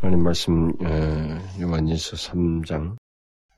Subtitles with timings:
[0.00, 0.72] 하나님 말씀
[1.60, 2.96] 요한일서 3장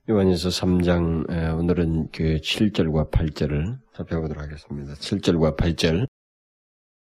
[0.09, 4.95] 요한일서 3장 오늘은 그 7절과 8절을 살펴보도록 하겠습니다.
[4.95, 6.07] 7절과 8절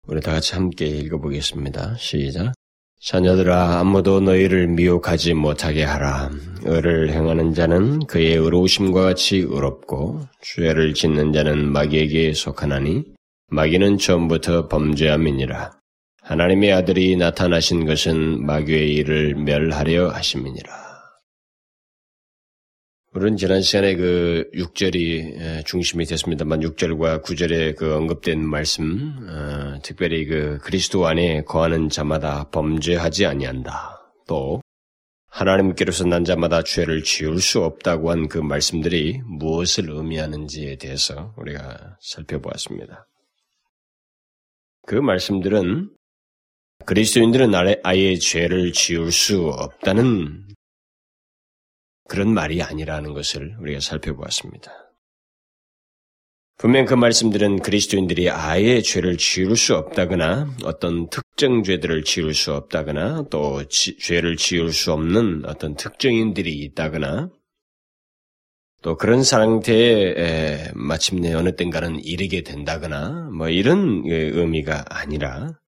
[0.07, 1.97] 우리 다 같이 함께 읽어보겠습니다.
[1.97, 2.53] 시작.
[3.01, 6.31] 자녀들아 아무도 너희를 미혹하지 못하게 하라.
[6.63, 13.05] 의를 행하는 자는 그의 의로우심과 같이 의롭고 죄를 짓는 자는 마귀에게 속하나니
[13.49, 15.73] 마귀는 처음부터 범죄함이니라.
[16.25, 20.73] 하나님의 아들이 나타나신 것은 마귀의 일을 멸하려 하심이니라.
[23.13, 30.59] 우리는 지난 시간에 그 6절이 중심이 됐습니다만 6절과 9절에 그 언급된 말씀, 어, 특별히 그
[30.63, 34.01] 그리스도 안에 거하는 자마다 범죄하지 아니한다.
[34.27, 34.63] 또
[35.29, 43.07] 하나님께로서 난 자마다 죄를 지을 수 없다고 한 그 말씀들이 무엇을 의미하는지에 대해서 우리가 살펴보았습니다.
[44.87, 45.91] 그 말씀들은
[46.87, 50.49] 그리스도인들은 아예 죄를 지을 수 없다는
[52.09, 54.71] 그런 말이 아니라는 것을 우리가 살펴보았습니다.
[56.57, 63.25] 분명 그 말씀들은 그리스도인들이 아예 죄를 지을 수 없다거나 어떤 특정 죄들을 지을 수 없다거나
[63.31, 67.31] 또 지, 죄를 지을 수 없는 어떤 특정인들이 있다거나
[68.83, 75.59] 또 그런 상태에 마침내 어느 땐가는 이르게 된다거나 뭐 이런 의미가 아니라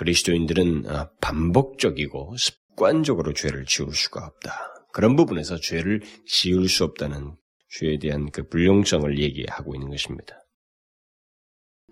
[0.00, 4.86] 그리스도인들은 어, 반복적이고 습관적으로 죄를 지을 수가 없다.
[4.94, 7.36] 그런 부분에서 죄를 지을 수 없다는
[7.68, 10.36] 죄에 대한 그 불용성을 얘기하고 있는 것입니다.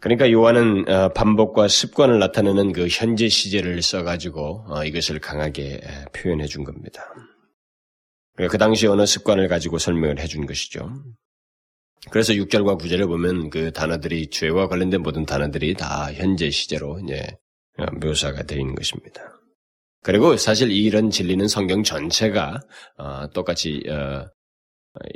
[0.00, 5.82] 그러니까 요한은 어, 반복과 습관을 나타내는 그 현재 시제를 써가지고 어, 이것을 강하게
[6.14, 7.04] 표현해 준 겁니다.
[8.36, 10.94] 그 당시 어느 습관을 가지고 설명을 해 준 것이죠.
[12.10, 17.47] 그래서 6절과 9절에 보면 그 단어들이 죄와 관련된 모든 단어들이 다 현재 시제로 이제 어,
[18.00, 19.22] 묘사가 되어 있는 것입니다.
[20.02, 22.60] 그리고 사실 이런 진리는 성경 전체가
[22.96, 24.26] 어, 똑같이 어,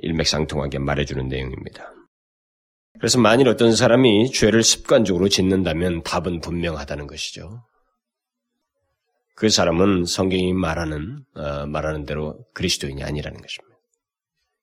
[0.03, 1.93] 일맥상통하게 말해주는 내용입니다.
[2.99, 7.65] 그래서 만일 어떤 사람이 죄를 습관적으로 짓는다면 답은 분명하다는 것이죠.
[9.35, 11.25] 그 사람은 성경이 말하는
[11.67, 13.77] 말하는 대로 그리스도인이 아니라는 것입니다.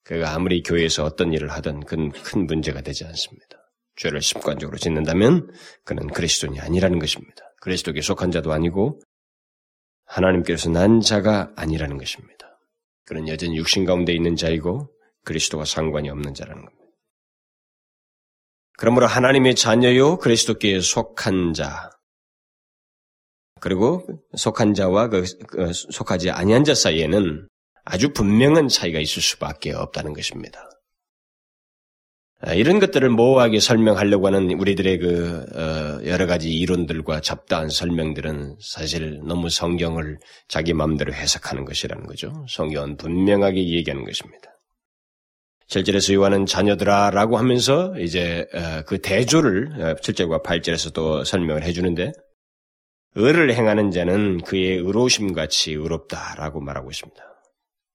[0.03, 3.57] 그가 아무리 교회에서 어떤 일을 하든 그건 큰 문제가 되지 않습니다.
[3.97, 5.51] 죄를 습관적으로 짓는다면
[5.83, 7.48] 그는 그리스도인이 아니라는 것입니다.
[7.61, 8.99] 그리스도께 속한 자도 아니고
[10.05, 12.59] 하나님께서 난 자가 아니라는 것입니다.
[13.05, 14.89] 그는 여전히 육신 가운데 있는 자이고
[15.25, 16.85] 그리스도와 상관이 없는 자라는 겁니다.
[18.77, 21.89] 그러므로 하나님의 자녀요 그리스도께 속한 자
[23.59, 27.47] 그리고 속한 자와 그, 그 속하지 아니한 자 사이에는
[27.83, 30.69] 아주 분명한 차이가 있을 수밖에 없다는 것입니다.
[32.41, 39.19] 아, 이런 것들을 모호하게 설명하려고 하는 우리들의 그 어, 여러 가지 이론들과 잡다한 설명들은 사실
[39.25, 42.45] 너무 성경을 자기 마음대로 해석하는 것이라는 거죠.
[42.47, 44.53] 성경은 분명하게 얘기하는 것입니다.
[45.67, 52.13] 실제로서 요한은 자녀들아 라고 하면서 이제 어, 그 대조를 7절과 어, 8절에서 또 설명을 해주는데
[53.15, 57.28] 의를 행하는 자는 그의 의로우심 같이 의롭다라고 말하고 있습니다.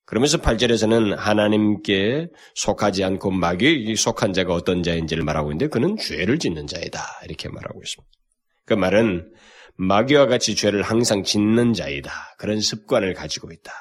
[0.07, 6.67] 그러면서 8절에서는 하나님께 속하지 않고 마귀에 속한 자가 어떤 자인지를 말하고 있는데 그는 죄를 짓는
[6.67, 7.01] 자이다.
[7.25, 8.13] 이렇게 말하고 있습니다.
[8.67, 9.33] 그 말은
[9.77, 12.13] 마귀와 같이 죄를 항상 짓는 자이다.
[12.39, 13.73] 그런 습관을 가지고 있다.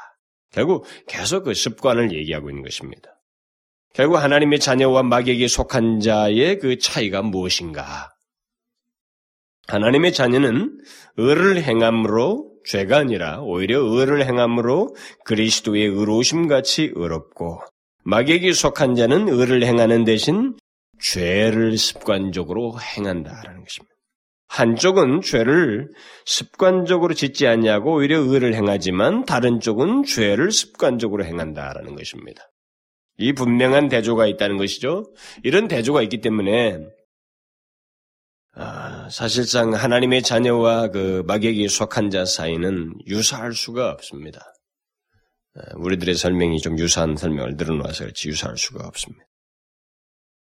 [0.51, 3.09] 결국 계속 그 습관을 얘기하고 있는 것입니다.
[3.94, 8.09] 결국 하나님의 자녀와 마귀에게 속한 자의 그 차이가 무엇인가?
[9.67, 10.79] 하나님의 자녀는
[11.17, 17.62] 의를 행함으로 죄가 아니라 오히려 의를 행함으로 그리스도의 의로우심 같이 의롭고
[18.06, 20.56] 마귀에게 속한 자는 의를 행하는 대신
[21.00, 23.94] 죄를 습관적으로 행한다라는 것입니다.
[24.47, 25.90] 한쪽은 죄를
[26.25, 32.44] 습관적으로 짓지 않냐고 오히려 의를 행하지만 다른 쪽은 죄를 습관적으로 행한다라는 것입니다.
[33.18, 35.12] 이 분명한 대조가 있다는 것이죠.
[35.44, 36.79] 이런 대조가 있기 때문에
[38.56, 44.40] 아, 사실상 하나님의 자녀와 그 마귀에게 속한 자 사이는 유사할 수가 없습니다.
[45.53, 49.23] 아, 우리들의 설명이 좀 유사한 설명을 늘어놓아서 그렇지 유사할 수가 없습니다.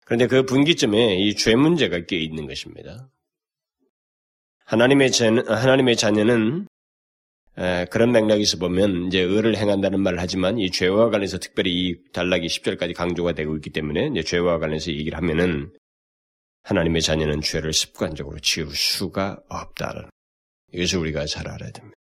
[0.07, 3.11] 그런데 그 분기점에 이 죄 문제가 껴 있는 것입니다.
[4.65, 6.67] 하나님의, 자, 하나님의 자녀는
[7.59, 12.47] 에, 그런 맥락에서 보면 이제 의를 행한다는 말을 하지만 이 죄와 관련해서 특별히 이 단락이
[12.47, 15.71] 10절까지 강조가 되고 있기 때문에 이제 죄와 관련해서 얘기를 하면은
[16.63, 20.09] 하나님의 자녀는 죄를 습관적으로 지을 수가 없다는
[20.73, 21.97] 이것을 우리가 잘 알아야 됩니다.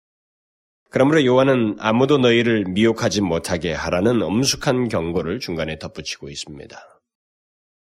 [0.91, 6.99] 그러므로 요한은 아무도 너희를 미혹하지 못하게 하라는 엄숙한 경고를 중간에 덧붙이고 있습니다.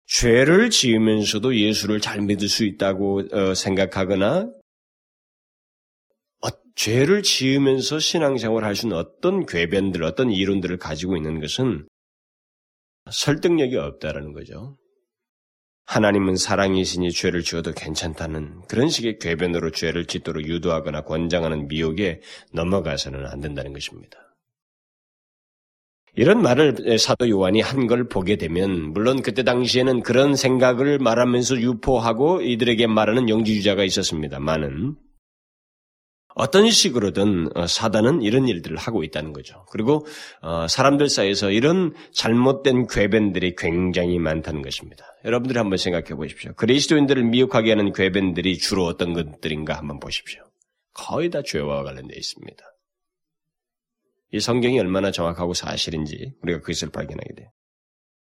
[0.07, 4.51] 죄를 지으면서도 예수를 잘 믿을 수 있다고 어, 생각하거나
[6.81, 11.87] 죄를 지으면서 신앙생활을 할 수 있는 어떤 궤변들, 어떤 이론들을 가지고 있는 것은
[13.11, 14.79] 설득력이 없다라는 거죠.
[15.91, 22.21] 하나님은 사랑이시니 죄를 지어도 괜찮다는 그런 식의 궤변으로 죄를 짓도록 유도하거나 권장하는 미혹에
[22.53, 24.17] 넘어가서는 안 된다는 것입니다.
[26.15, 32.41] 이런 말을 사도 요한이 한 걸 보게 되면 물론 그때 당시에는 그런 생각을 말하면서 유포하고
[32.43, 34.95] 이들에게 말하는 영지주자가 있었습니다만은
[36.35, 39.67] 어떤 식으로든 어, 사단은 이런 일들을 하고 있다는 거죠.
[39.71, 40.06] 그리고
[40.43, 45.05] 어, 사람들 사이에서 이런 잘못된 궤변들이 굉장히 많다는 것입니다.
[45.25, 46.53] 여러분들이 한번 생각해 보십시오.
[46.55, 50.43] 그리스도인들을 미혹하게 하는 궤변들이 주로 어떤 것들인가 한번 보십시오.
[50.94, 52.65] 거의 다 죄와 관련되어 있습니다.
[54.33, 57.49] 이 성경이 얼마나 정확하고 사실인지 우리가 그것을 발견하게 돼요.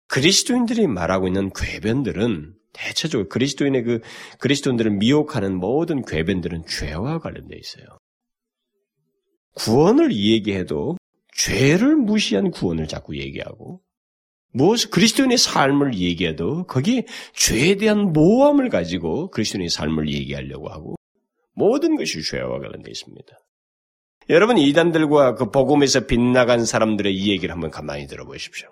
[0.08, 4.00] 그리스도인들이 말하고 있는 궤변들은 대체적으로 그리스도인의 그
[4.40, 7.86] 그리스도인들을 미혹하는 모든 궤변들은 죄와 관련되어 있어요.
[9.56, 10.98] 구원을 얘기해도
[11.34, 13.82] 죄를 무시한 구원을 자꾸 얘기하고
[14.52, 20.96] 무엇 그리스도인의 삶을 얘기해도 거기에 죄에 대한 모함을 가지고 그리스도인의 삶을 얘기하려고 하고
[21.54, 23.38] 모든 것이 죄와 관련되어 있습니다.
[24.30, 28.70] 여러분 이단들과 그 복음에서 빗나간 사람들의 이 얘기를 한번 가만히 들어보십시오.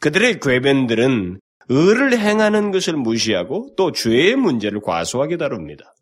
[0.00, 5.94] 그들의 궤변들은 의를 행하는 것을 무시하고 또 죄의 문제를 과소하게 다룹니다.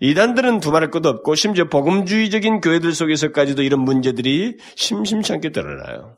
[0.00, 6.16] 이단들은 두말할 것도 없고 심지어 복음주의적인 교회들 속에서까지도 이런 문제들이 심심치 않게 드러나요.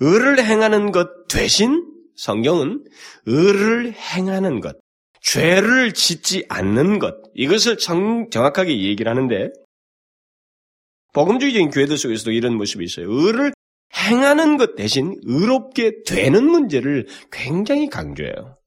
[0.00, 1.84] 의를 행하는 것 대신
[2.18, 2.84] 성경은
[3.26, 4.76] 의를 행하는 것,
[5.20, 9.50] 죄를 짓지 않는 것, 이것을 정, 정확하게 얘기를 하는데,
[11.14, 13.10] 복음주의적인 교회들 속에서도 이런 모습이 있어요.
[13.10, 13.52] 의를
[13.96, 18.58] 행하는 것 대신 의롭게 되는 문제를 굉장히 강조해요.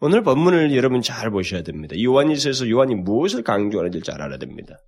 [0.00, 1.94] 오늘 본문을 여러분 잘 보셔야 됩니다.
[2.00, 4.78] 요한일서에서 요한이 무엇을 강조하는지 잘 알아야 됩니다.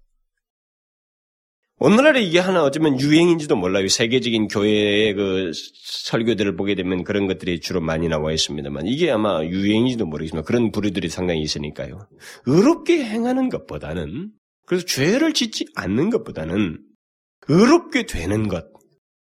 [1.81, 3.87] 오늘날에 이게 하나 어쩌면 유행인지도 몰라요.
[3.87, 10.05] 세계적인 교회의 그 설교들을 보게 되면 그런 것들이 주로 많이 나와 있습니다만 이게 아마 유행인지도
[10.05, 12.09] 모르겠지만 그런 부류들이 상당히 있으니까요.
[12.47, 14.33] 의롭게 행하는 것보다는
[14.67, 16.81] 그래서 죄를 짓지 않는 것보다는
[17.49, 18.67] 의롭게 되는 것.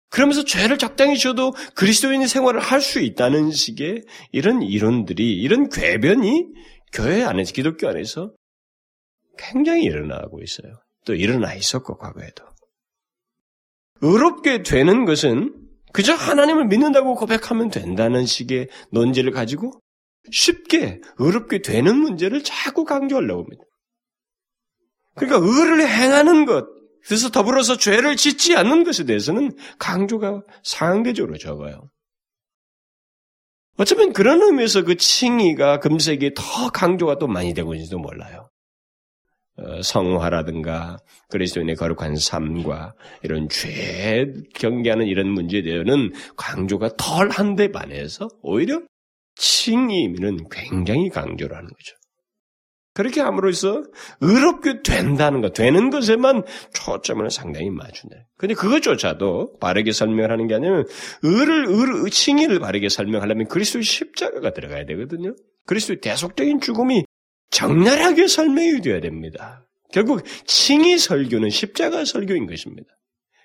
[0.09, 6.47] 그러면서 죄를 적당히 지어도 그리스도인의 생활을 할 수 있다는 식의 이런 이론들이, 이런 궤변이
[6.91, 8.33] 교회 안에서, 기독교 안에서
[9.37, 10.81] 굉장히 일어나고 있어요.
[11.05, 12.43] 또 일어나 있었고, 과거에도.
[14.01, 15.55] 의롭게 되는 것은
[15.93, 19.71] 그저 하나님을 믿는다고 고백하면 된다는 식의 논지를 가지고
[20.29, 23.63] 쉽게 의롭게 되는 문제를 자꾸 강조하려고 합니다.
[25.15, 26.65] 그러니까 의를 행하는 것,
[27.05, 31.89] 그래서 더불어서 죄를 짓지 않는 것에 대해서는 강조가 상대적으로 적어요.
[33.77, 38.49] 어쩌면 그런 의미에서 그 칭의가 금색이 더 강조가 또 많이 되고 있는지도 몰라요.
[39.57, 40.97] 어, 성화라든가
[41.29, 42.93] 그리스도인의 거룩한 삶과
[43.23, 44.25] 이런 죄
[44.55, 48.81] 경계하는 이런 문제에 대해서는 강조가 덜 한데 반해서 오히려
[49.35, 51.95] 칭의는 굉장히 강조를 하는 거죠.
[52.93, 53.83] 그렇게 함으로써
[54.19, 56.43] 의롭게 된다는 것, 되는 것에만
[56.73, 58.25] 초점을 상당히 맞추네.
[58.37, 60.85] 근데 그것조차도 바르게 설명하는 게 아니면
[61.23, 65.35] 의를, 의를, 칭의를 바르게 설명하려면 그리스도의 십자가가 들어가야 되거든요.
[65.67, 67.05] 그리스도의 대속적인 죽음이
[67.51, 69.65] 적나라하게 설명이 되어야 됩니다.
[69.93, 72.89] 결국 칭의 설교는 십자가 설교인 것입니다.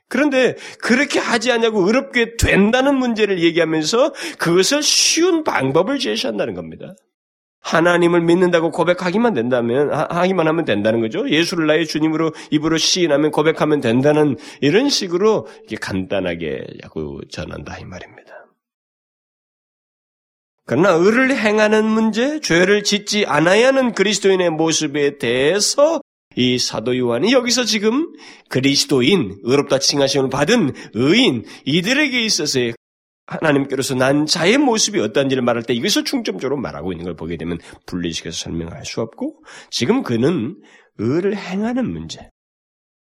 [0.08, 6.94] 그런데 그렇게 하지 않냐고 의롭게 된다는 문제를 얘기하면서 그것을 쉬운 방법을 제시한다는 겁니다.
[7.66, 11.28] 하나님을 믿는다고 고백하기만 된다면 하기만 하면 된다는 거죠.
[11.28, 15.48] 예수를 나의 주님으로 입으로 시인하면 고백하면 된다는 이런 식으로
[15.80, 18.46] 간단하게 자꾸 전한다 이 말입니다.
[20.64, 26.00] 그러나 의를 행하는 문제, 죄를 짓지 않아야 하는 그리스도인의 모습에 대해서
[26.36, 28.12] 이 사도 요한이 여기서 지금
[28.48, 32.74] 그리스도인, 의롭다 칭하심을 받은 의인, 이들에게 있어서의
[33.26, 38.36] 하나님께로서 난 자의 모습이 어떤지를 말할 때 이것을 중점적으로 말하고 있는 걸 보게 되면 분리시켜서
[38.36, 40.60] 설명할 수 없고 지금 그는
[40.98, 42.30] 의를 행하는 문제,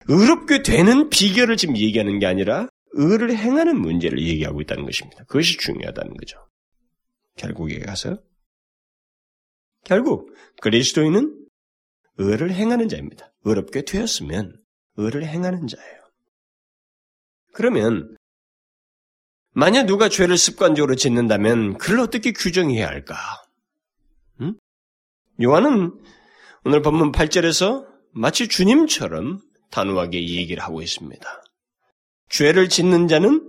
[0.07, 5.25] 의롭게 되는 비결을 지금 얘기하는 게 아니라 의를 행하는 문제를 얘기하고 있다는 것입니다.
[5.25, 6.39] 그것이 중요하다는 거죠.
[7.37, 8.19] 결국에 가서
[9.85, 11.39] 결국 그리스도인은
[12.19, 13.33] 의를 행하는 자입니다.
[13.45, 14.57] 의롭게 되었으면
[14.97, 16.03] 의를 행하는 자예요.
[17.55, 18.17] 그러면
[19.55, 23.17] 만약 누가 죄를 습관적으로 짓는다면 그를 어떻게 규정해야 할까?
[24.41, 24.55] 응?
[25.43, 25.93] 요한은
[26.65, 29.41] 오늘 본문 8절에서 마치 주님처럼
[29.71, 31.43] 단호하게 얘기를 하고 있습니다.
[32.31, 33.49] 죄를 짓는 자는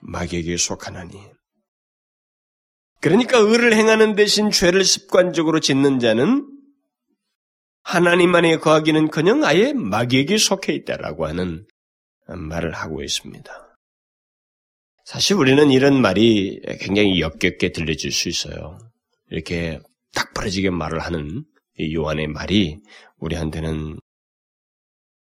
[0.00, 1.14] 마귀에게 속하나니.
[3.00, 6.46] 그러니까 의를 행하는 대신 죄를 습관적으로 짓는 자는
[7.82, 11.66] 하나님 안에 거하기는커녕 아예 마귀에게 속해 있다라고 하는
[12.26, 13.69] 말을 하고 있습니다.
[15.10, 18.78] 사실 우리는 이런 말이 굉장히 역겹게 들려질 수 있어요.
[19.28, 19.80] 이렇게
[20.14, 21.44] 딱 벌어지게 말을 하는
[21.92, 22.78] 요한의 말이
[23.16, 23.98] 우리한테는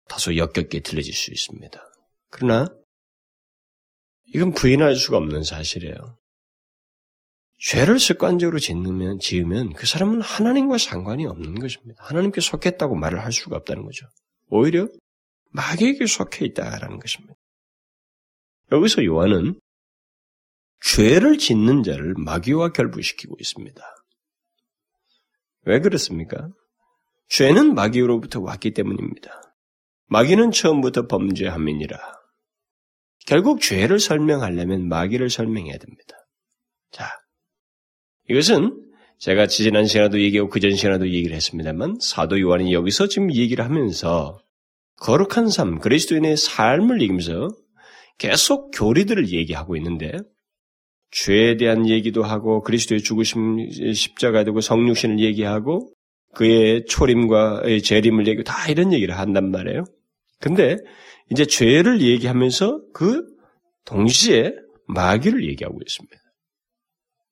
[0.08, 1.82] 다소 역겹게 들려질 수 있습니다.
[2.30, 2.68] 그러나
[4.28, 6.20] 이건 부인할 수가 없는 사실이에요.
[7.58, 12.04] 죄를 습관적으로 짓으면, 지으면 그 사람은 하나님과 상관이 없는 것입니다.
[12.06, 14.06] 하나님께 속했다고 말을 할 수가 없다는 거죠.
[14.50, 14.88] 오히려
[15.50, 17.34] 마귀에게 속해 있다라는 것입니다.
[18.72, 19.60] 여기서 요한은
[20.82, 23.82] 죄를 짓는 자를 마귀와 결부시키고 있습니다.
[25.66, 26.50] 왜 그렇습니까?
[27.28, 29.42] 죄는 마귀로부터 왔기 때문입니다.
[30.08, 31.98] 마귀는 처음부터 범죄함이니라.
[33.28, 36.16] 결국 죄를 설명하려면 마귀를 설명해야 됩니다.
[36.92, 37.08] 자,
[38.28, 38.86] 이것은
[39.20, 44.40] 제가 지난 시간에도 얘기하고 그전 시간에도 얘기를 했습니다만 사도 요한이 여기서 지금 얘기를 하면서
[44.96, 47.50] 거룩한 삶, 그리스도인의 삶을 얘기하면서
[48.18, 50.14] 계속 교리들을 얘기하고 있는데
[51.12, 55.92] 죄에 대한 얘기도 하고 그리스도의 죽으심 십자가 되고 성육신을 얘기하고
[56.36, 59.84] 그의 초림과 재림을 얘기하고 다 이런 얘기를 한단 말이에요.
[60.40, 60.78] 근데
[61.32, 63.26] 이제 죄를 얘기하면서 그
[63.86, 64.54] 동시에
[64.88, 66.16] 마귀를 얘기하고 있습니다.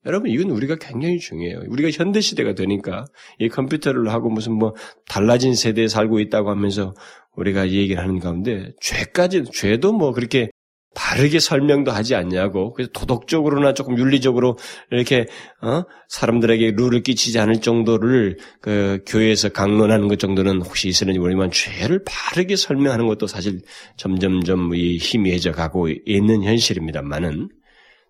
[0.05, 1.63] 여러분, 이건 우리가 굉장히 중요해요.
[1.67, 3.05] 우리가 현대 시대가 되니까
[3.39, 4.73] 이 컴퓨터를 하고 무슨 뭐
[5.07, 6.93] 달라진 세대에 살고 있다고 하면서
[7.35, 10.49] 우리가 얘기를 하는 가운데 죄까지, 죄도 뭐 그렇게
[10.95, 14.57] 바르게 설명도 하지 않냐고 그래서 도덕적으로나 조금 윤리적으로
[14.91, 15.27] 이렇게
[15.61, 15.83] 어?
[16.09, 22.55] 사람들에게 룰을 끼치지 않을 정도를 그 교회에서 강론하는 것 정도는 혹시 있으는지 모르지만 죄를 바르게
[22.55, 23.61] 설명하는 것도 사실
[23.95, 27.49] 점점점 이 희미해져 가고 있는 현실입니다만은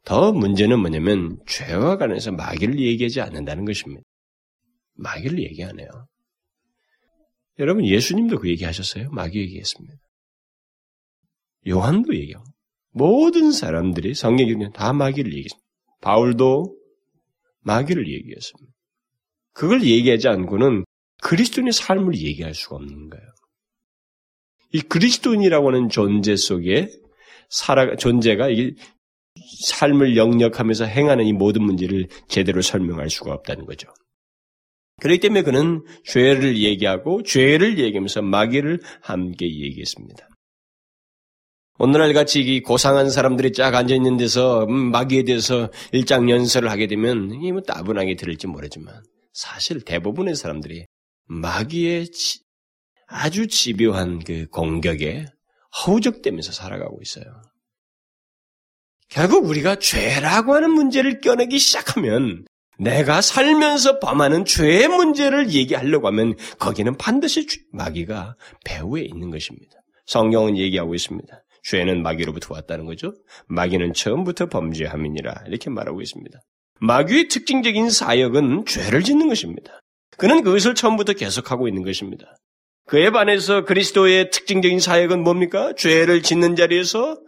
[0.06, 4.02] 더 문제는 뭐냐면 죄와 관해서 마귀를 얘기하지 않는다는 것입니다.
[4.96, 5.90] 마귀를 얘기 안 해요.
[7.60, 9.10] 여러분 예수님도 그 얘기하셨어요.
[9.12, 9.96] 마귀 얘기했습니다.
[11.68, 12.46] 요한도 얘기하고
[12.98, 15.66] 모든 사람들이 성경에 다 마귀를 얘기했습니다.
[16.02, 16.76] 바울도
[17.62, 18.74] 마귀를 얘기했습니다.
[19.54, 20.86] 그걸 얘기하지 않고는
[21.22, 23.26] 그리스도인의 삶을 얘기할 수가 없는 거예요.
[24.74, 26.90] 이 그리스도인이라고 하는 존재 속에
[27.50, 28.76] 살아 존재가 이
[29.66, 33.88] 삶을 영역하면서 행하는 이 모든 문제를 제대로 설명할 수가 없다는 거죠.
[35.00, 40.28] 그렇기 때문에 그는 죄를 얘기하고 죄를 얘기하면서 마귀를 함께 얘기했습니다.
[41.80, 46.88] 오늘날 같이 이 고상한 사람들이 쫙 앉아 있는 데서 음, 마귀에 대해서 일장 연설을 하게
[46.88, 50.88] 되면 이게 뭐 따분하게 들을지 모르지만 사실 대부분의 사람들이
[51.26, 52.08] 마귀의
[53.08, 55.26] 아주 집요한 그 공격에
[55.86, 57.26] 허우적대면서 살아가고 있어요.
[59.10, 62.46] 결국 우리가 죄라고 하는 문제를 껴내기 시작하면
[62.80, 69.74] 내가 살면서 범하는 죄의 문제를 얘기하려고 하면 거기는 반드시 마귀가 배후에 있는 것입니다.
[70.08, 71.44] 성경은 얘기하고 있습니다.
[71.70, 73.14] 죄는 마귀로부터 왔다는 거죠.
[73.48, 76.40] 마귀는 처음부터 범죄함이니라 이렇게 말하고 있습니다.
[76.80, 79.80] 마귀의 특징적인 사역은 죄를 짓는 것입니다.
[80.18, 82.36] 그는 그것을 처음부터 계속하고 있는 것입니다.
[82.86, 85.74] 그에 반해서 그리스도의 특징적인 사역은 뭡니까?
[85.76, 87.20] 죄를 짓는 자리에서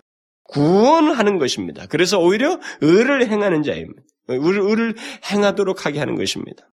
[0.43, 1.85] 구원하는 것입니다.
[1.87, 4.01] 그래서 오히려 의를 행하는 자입니다.
[4.29, 4.95] 의를
[5.29, 6.69] 행하도록 하게 하는 것입니다.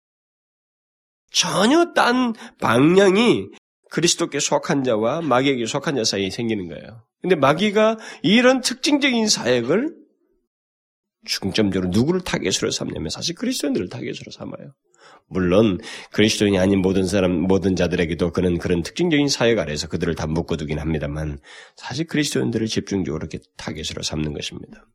[1.32, 3.48] 전혀 딴 방향이
[3.92, 7.04] 그리스도께 속한 자와 마귀에게 속한 자 사이에 생기는 거예요.
[7.22, 9.96] 근데 마귀가 이런 특징적인 사역을
[11.26, 14.74] 중점적으로 누구를 타겟으로 삼냐면 사실 그리스도인들을 타겟으로 삼아요.
[15.28, 15.80] 물론
[16.12, 21.40] 그리스도인이 아닌 모든 사람 모든 자들에게도 그는 그런 특징적인 사역 아래서 그들을 다 묶어두긴 합니다만
[21.76, 24.86] 사실 그리스도인들을 집중적으로 이렇게 타겟으로 삼는 것입니다.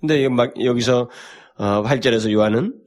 [0.00, 1.10] 근데 여기서
[1.56, 2.78] 8절에서 어, 요한은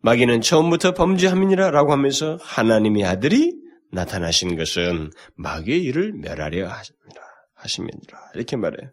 [0.00, 3.61] 마귀는 처음부터 범죄함이니라라고 하면서 하나님의 아들이
[3.92, 6.68] 나타나신 것은 마귀의 일을 멸하려
[7.54, 8.18] 하심이니라.
[8.34, 8.90] 이렇게 말해요.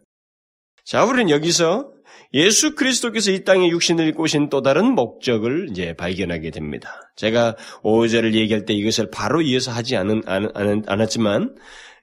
[0.84, 1.92] 자, 우리는 여기서
[2.32, 7.00] 예수 그리스도께서 이 땅에 육신을 오신 또 다른 목적을 이제 발견하게 됩니다.
[7.16, 11.56] 제가 5절을 얘기할 때 이것을 바로 이어서 하지 않은, 않, 않았지만,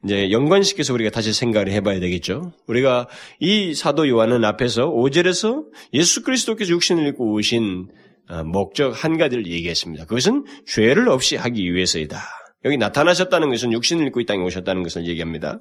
[0.03, 2.53] 이제 연관시켜서 우리가 다시 생각을 해봐야 되겠죠.
[2.67, 3.07] 우리가
[3.39, 7.87] 이 사도 요한은 앞에서 5절에서 예수 그리스도께서 육신을 입고 오신
[8.29, 10.05] 어, 목적 한 가지를 얘기했습니다.
[10.05, 12.19] 그것은 죄를 없이 하기 위해서이다.
[12.67, 15.59] 여기 나타나셨다는 것은 육신을 입고 이 땅에 오셨다는 것을 얘기합니다.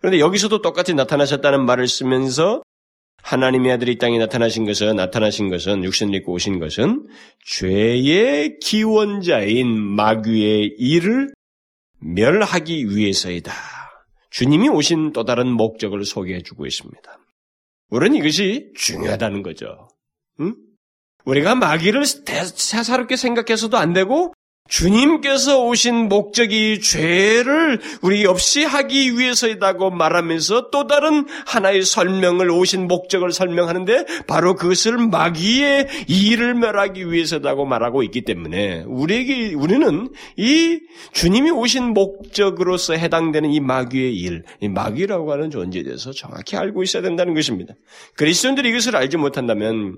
[0.00, 2.62] 그런데 여기서도 똑같이 나타나셨다는 말을 쓰면서
[3.22, 7.06] 하나님의 아들이 이 땅에 나타나신 것은 나타나신 것은 육신을 입고 오신 것은
[7.46, 11.32] 죄의 기원자인 마귀의 일을
[12.00, 13.52] 멸하기 위해서이다.
[14.30, 17.18] 주님이 오신 또 다른 목적을 소개해 주고 있습니다.
[17.88, 19.88] 우리는 이것이 중요하다는 거죠.
[20.40, 20.54] 응?
[21.24, 24.34] 우리가 마귀를 대사롭게 생각해서도 안 되고
[24.68, 33.32] 주님께서 오신 목적이 죄를 우리 없이 하기 위해서이다고 말하면서 또 다른 하나의 설명을 오신 목적을
[33.32, 40.80] 설명하는데 바로 그것을 마귀의 일을 멸하기 위해서다고 말하고 있기 때문에 우리에게 우리는 이
[41.12, 47.02] 주님이 오신 목적으로서 해당되는 이 마귀의 일, 이 마귀라고 하는 존재에 대해서 정확히 알고 있어야
[47.02, 47.74] 된다는 것입니다.
[48.16, 49.96] 그리스도인들이 이것을 알지 못한다면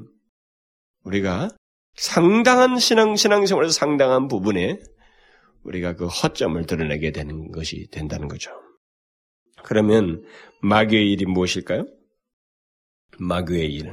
[1.04, 1.50] 우리가
[1.96, 4.78] 상당한 신앙, 신앙생활에서 상당한 부분에
[5.62, 8.50] 우리가 그 허점을 드러내게 되는 것이 된다는 거죠.
[9.62, 10.22] 그러면
[10.62, 11.86] 마귀의 일이 무엇일까요?
[13.18, 13.92] 마귀의 일.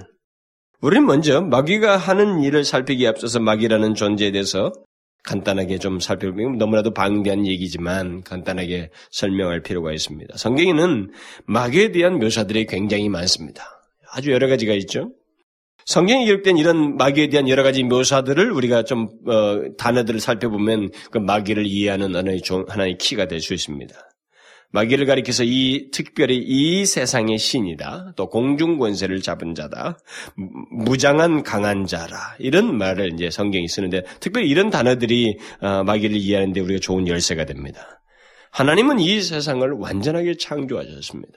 [0.81, 4.71] 우리는 먼저 마귀가 하는 일을 살피기에 앞서서 마귀라는 존재에 대해서
[5.23, 10.35] 간단하게 좀 살펴보면 너무나도 방대한 얘기지만 간단하게 설명할 필요가 있습니다.
[10.35, 11.11] 성경에는
[11.45, 13.63] 마귀에 대한 묘사들이 굉장히 많습니다.
[14.11, 15.11] 아주 여러 가지가 있죠.
[15.85, 21.65] 성경에 기록된 이런 마귀에 대한 여러 가지 묘사들을 우리가 좀 어, 단어들을 살펴보면 그 마귀를
[21.65, 23.93] 이해하는 하나의, 종, 하나의 키가 될 수 있습니다.
[24.73, 28.13] 마귀를 가리켜서 이 특별히 이 세상의 신이다.
[28.15, 29.97] 또 공중 권세를 잡은 자다.
[30.85, 32.35] 무장한 강한 자라.
[32.39, 38.01] 이런 말을 이제 성경이 쓰는데 특별히 이런 단어들이 어, 마귀를 이해하는데 우리가 좋은 열쇠가 됩니다.
[38.51, 41.33] 하나님은 이 세상을 완전하게 창조하셨습니다.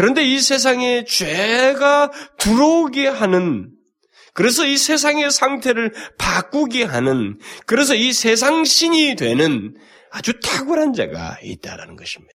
[0.00, 3.70] 그런데 이 세상에 죄가 들어오게 하는
[4.32, 9.76] 그래서 이 세상의 상태를 바꾸게 하는 그래서 이 세상 신이 되는
[10.10, 12.32] 아주 탁월한 자가 있다라는 것입니다.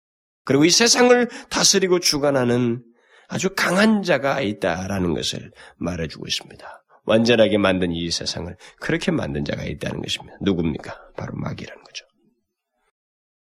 [0.47, 2.83] 그리고 이 세상을 다스리고 주관하는
[3.29, 6.83] 아주 강한 자가 있다라는 것을 말해주고 있습니다.
[7.05, 10.39] 완전하게 만든 이 세상을 그렇게 만든 자가 있다는 것입니다.
[10.41, 10.99] 누굽니까?
[11.15, 12.07] 바로 마귀라는 거죠.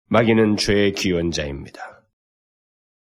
[0.07, 1.94] 마귀는 죄의 기원자입니다.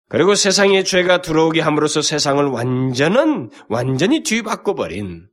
[0.09, 5.29] 그리고 세상에 죄가 들어오게 함으로써 세상을 완전한, 완전히 뒤바꿔버린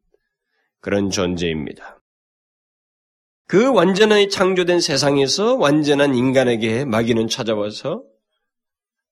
[0.81, 2.01] 그런 존재입니다.
[3.47, 8.03] 그 완전히 창조된 세상에서 완전한 인간에게 마귀는 찾아와서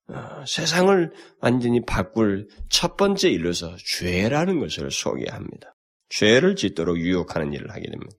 [0.10, 5.76] 어, 세상을 완전히 바꿀 첫 번째 일로서 죄라는 것을 소개합니다.
[6.10, 8.15] 죄를 짓도록 유혹하는 일을 하게 됩니다.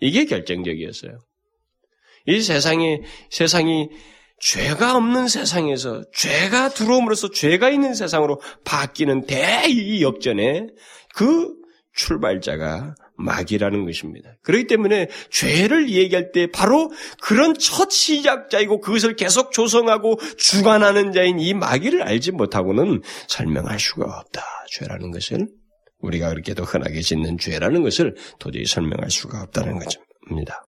[0.00, 1.18] 이게 결정적이었어요.
[2.26, 3.90] 이 세상에, 세상이
[4.40, 10.66] 죄가 없는 세상에서 죄가 들어옴으로써 죄가 있는 세상으로 바뀌는 대이 역전에
[11.14, 11.54] 그
[11.94, 14.36] 출발자가 마귀라는 것입니다.
[14.42, 21.52] 그렇기 때문에 죄를 얘기할 때 바로 그런 첫 시작자이고 그것을 계속 조성하고 주관하는 자인 이
[21.52, 24.42] 마귀를 알지 못하고는 설명할 수가 없다.
[24.70, 25.48] 죄라는 것을
[25.98, 30.64] 우리가 그렇게도 흔하게 짓는 죄라는 것을 도저히 설명할 수가 없다는 것입니다.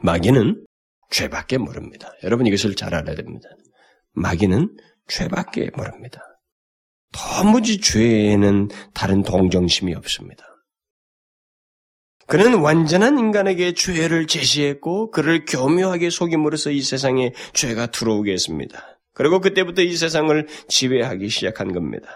[0.00, 0.64] 마귀는
[1.12, 2.10] 죄밖에 모릅니다.
[2.24, 3.48] 여러분 이것을 잘 알아야 됩니다.
[4.14, 6.20] 마귀는 죄밖에 모릅니다.
[7.12, 10.44] 도무지 죄에는 다른 동정심이 없습니다.
[12.26, 18.98] 그는 완전한 인간에게 죄를 제시했고 그를 교묘하게 속임으로써 이 세상에 죄가 들어오게 했습니다.
[19.12, 22.08] 그리고 그때부터 이 세상을 지배하기 시작한 겁니다.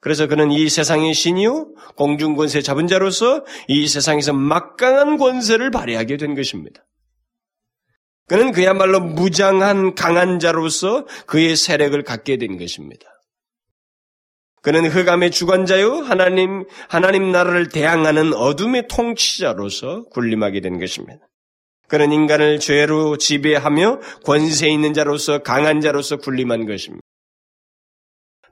[0.00, 6.34] 그래서 그는 이 세상의 신이요 공중 권세 잡은 자로서 이 세상에서 막강한 권세를 발휘하게 된
[6.34, 6.82] 것입니다.
[8.30, 13.04] 그는 그야말로 무장한 강한 자로서 그의 세력을 갖게 된 것입니다.
[14.62, 21.26] 그는 흑암의 주관자요 하나님 하나님 나라를 대항하는 어둠의 통치자로서 군림하게 된 것입니다.
[21.88, 27.02] 그는 인간을 죄로 지배하며 권세 있는 자로서 강한 자로서 군림한 것입니다.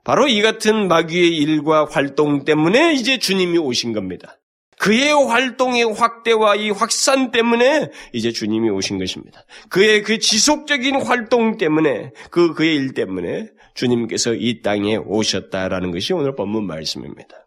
[0.03, 4.41] 바로 이 같은 마귀의 일과 활동 때문에 이제 주님이 오신 겁니다.
[4.79, 9.43] 그의 활동의 확대와 이 확산 때문에 이제 주님이 오신 것입니다.
[9.69, 16.33] 그의 그 지속적인 활동 때문에 그 그의 일 때문에 주님께서 이 땅에 오셨다라는 것이 오늘
[16.33, 17.45] 본문 말씀입니다.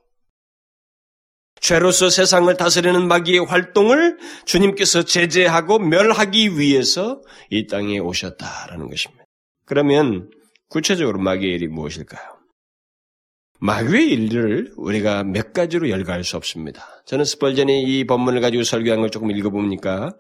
[1.59, 9.25] 죄로서 세상을 다스리는 마귀의 활동을 주님께서 제재하고 멸하기 위해서 이 땅에 오셨다라는 것입니다.
[9.65, 10.29] 그러면
[10.69, 12.42] 구체적으로 마귀의 일이 무엇일까요?
[13.65, 16.85] 마귀의 일을 우리가 몇 가지로 열거할 수 없습니다.
[17.07, 20.17] 저는 스펄전이 이 본문을 가지고 설교한 걸 조금 읽어보니까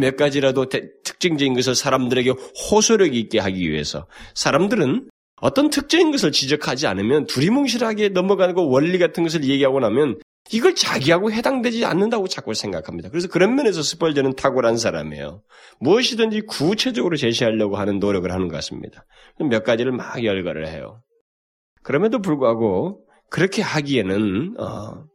[0.00, 0.64] 몇 가지라도
[1.04, 2.32] 특징적인 것을 사람들에게
[2.70, 5.10] 호소력 있게 하기 위해서 사람들은
[5.42, 10.18] 어떤 특정인 것을 지적하지 않으면 두리뭉실하게 넘어가고 원리 같은 것을 얘기하고 나면
[10.50, 13.10] 이걸 자기하고 해당되지 않는다고 자꾸 생각합니다.
[13.10, 15.42] 그래서 그런 면에서 스펄전은 탁월한 사람이에요.
[15.80, 19.04] 무엇이든지 구체적으로 제시하려고 하는 노력을 하는 것 같습니다.
[19.50, 21.02] 몇 가지를 막 열거를 해요.
[21.86, 25.06] 그럼에도 불구하고 그렇게 하기에는 어,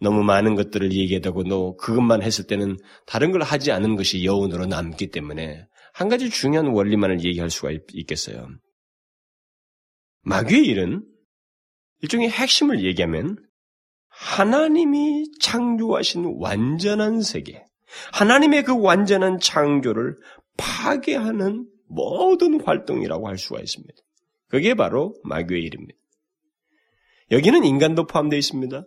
[0.00, 5.08] 너무 많은 것들을 얘기하고 너 그것만 했을 때는 다른 걸 하지 않은 것이 여운으로 남기
[5.08, 8.48] 때문에 한 가지 중요한 원리만을 얘기할 수가 있 겠어요.
[10.22, 11.04] 마귀의 일은
[12.02, 13.36] 일종의 핵심을 얘기하면
[14.08, 17.64] 하나님이 창조하신 완전한 세계,
[18.12, 20.16] 하나님의 그 완전한 창조를
[20.58, 24.05] 파괴하는 모든 활동이라고 할 수가 있습니다.
[24.48, 25.98] 그게 바로 마귀의 일입니다.
[27.30, 28.84] 여기는 인간도 포함되어 있습니다.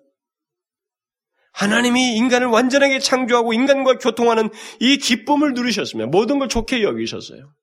[1.51, 7.53] 하나님이 인간을 완전하게 창조하고 인간과 교통하는 이 기쁨을 누리셨으면 모든 걸 좋게 여기셨어요.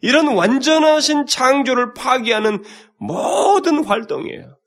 [0.00, 2.64] 이런 완전하신 창조를 파괴하는
[2.98, 4.58] 모든 활동이에요.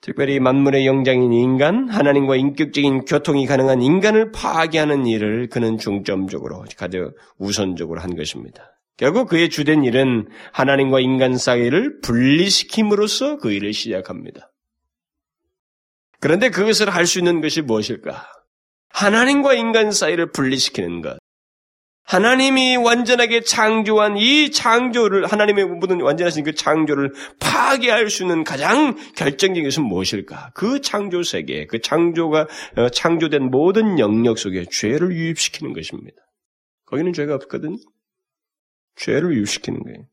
[0.00, 8.00] 특별히 만물의 영장인 인간, 하나님과 인격적인 교통이 가능한 인간을 파괴하는 일을 그는 중점적으로, 가장 우선적으로
[8.00, 8.77] 한 것입니다.
[8.98, 14.50] 결국 그의 주된 일은 하나님과 인간 사이를 분리시킴으로써 그 일을 시작합니다.
[16.20, 18.26] 그런데 그것을 할 수 있는 것이 무엇일까?
[18.90, 21.18] 하나님과 인간 사이를 분리시키는 것.
[22.02, 29.62] 하나님이 완전하게 창조한 이 창조를 하나님의 모든 완전하신 그 창조를 파괴할 수 있는 가장 결정적인
[29.62, 30.52] 것은 무엇일까?
[30.54, 36.16] 그 창조 세계, 그 창조가 어, 창조된 모든 영역 속에 죄를 유입시키는 것입니다.
[36.86, 37.76] 거기는 죄가 없거든요.
[38.98, 40.06] 죄를 유입시키는 거예요.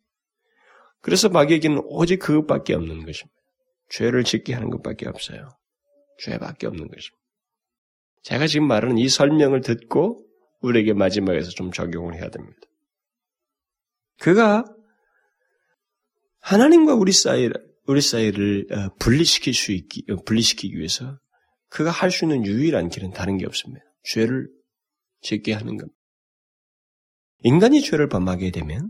[1.02, 3.36] 그래서 마귀에게는 오직 그것밖에 없는 것입니다.
[3.90, 5.50] 죄를 짓게 하는 것밖에 없어요.
[6.20, 7.24] 죄밖에 없는 것입니다.
[8.24, 10.26] 제가 지금 말하는 이 설명을 듣고
[10.62, 12.58] 우리에게 마지막에서 좀 적용을 해야 됩니다.
[14.20, 14.66] 그가
[16.40, 17.50] 하나님과 우리 사이
[17.88, 21.20] 우리 사이를 어, 분리시킬 수 있기 어, 분리시키기 위해서
[21.70, 23.86] 그가 할 수 있는 유일한 길은 다른 게 없습니다.
[24.04, 24.48] 죄를
[25.22, 25.95] 짓게 하는 겁니다.
[27.46, 28.90] 인간이 죄를 범하게 되면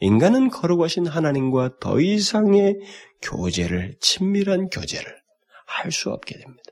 [0.00, 2.80] 인간은 거룩하신 하나님과 더 이상의
[3.22, 5.06] 교제를 친밀한 교제를
[5.66, 6.62] 할 수 없게 됩니다.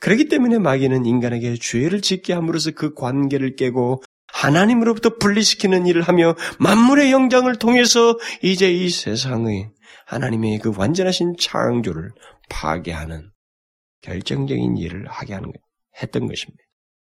[0.00, 7.12] 그렇기 때문에 마귀는 인간에게 죄를 짓게 함으로써 그 관계를 깨고 하나님으로부터 분리시키는 일을 하며 만물의
[7.12, 9.70] 영장을 통해서 이제 이 세상의
[10.06, 12.10] 하나님의 그 완전하신 창조를
[12.50, 13.30] 파괴하는
[14.02, 15.60] 결정적인 일을 하게 하는 것,
[16.02, 16.62] 했던 것입니다.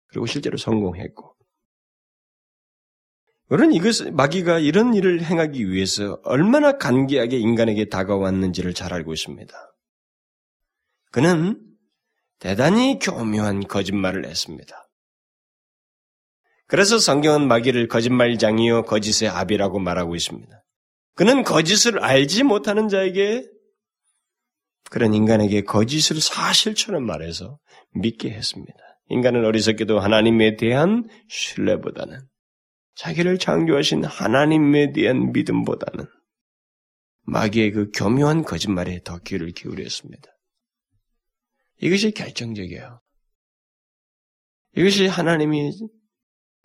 [0.10, 1.35] 그리고 실제로 성공했고.
[3.48, 9.54] 그런 이것 마귀가 이런 일을 행하기 위해서 얼마나 간계하게 인간에게 다가왔는지를 잘 알고 있습니다.
[11.12, 11.62] 그는
[12.40, 14.90] 대단히 교묘한 거짓말을 했습니다.
[16.68, 20.64] 그래서 성경은 마귀를 거짓말장이요 거짓의 압이라고 말하고 있습니다.
[21.14, 23.48] 그는 거짓을 알지 못하는 자에게
[24.90, 27.60] 그런 인간에게 거짓을 사실처럼 말해서
[27.94, 28.74] 믿게 했습니다.
[29.10, 32.20] 인간은 어리석게도 하나님에 대한 신뢰보다는
[32.96, 36.08] 자기를 창조하신 하나님에 대한 믿음보다는
[37.24, 40.30] 마귀의 그 교묘한 거짓말에 더 귀를 기울였습니다.
[41.82, 43.02] 이것이 결정적이에요.
[44.78, 45.72] 이것이 하나님이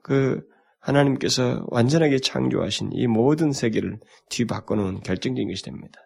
[0.03, 0.43] 그
[0.81, 3.99] 하나님께서 완전하게 창조하신 이 모든 세계를
[4.31, 6.01] 뒤바꿔 놓은 결정적인 것이 됩니다.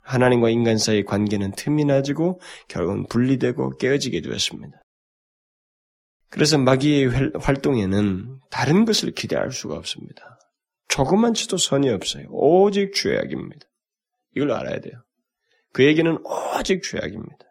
[0.00, 4.82] 하나님과 인간 사이의 관계는 틈이 나지고 결국은 분리되고 깨어지게 되었습니다.
[6.30, 10.38] 그래서 마귀의 활동에는 다른 것을 기대할 수가 없습니다.
[10.88, 12.26] 조금만 치도 선이 없어요.
[12.30, 13.66] 오직 죄악입니다.
[14.36, 14.94] 이걸 알아야 돼요.
[15.72, 17.46] 그에게는 오직 죄악입니다.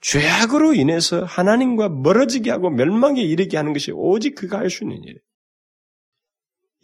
[0.00, 5.18] 죄악으로 인해서 하나님과 멀어지게 하고 멸망에 이르게 하는 것이 오직 그가 할 수 있는 일이에요.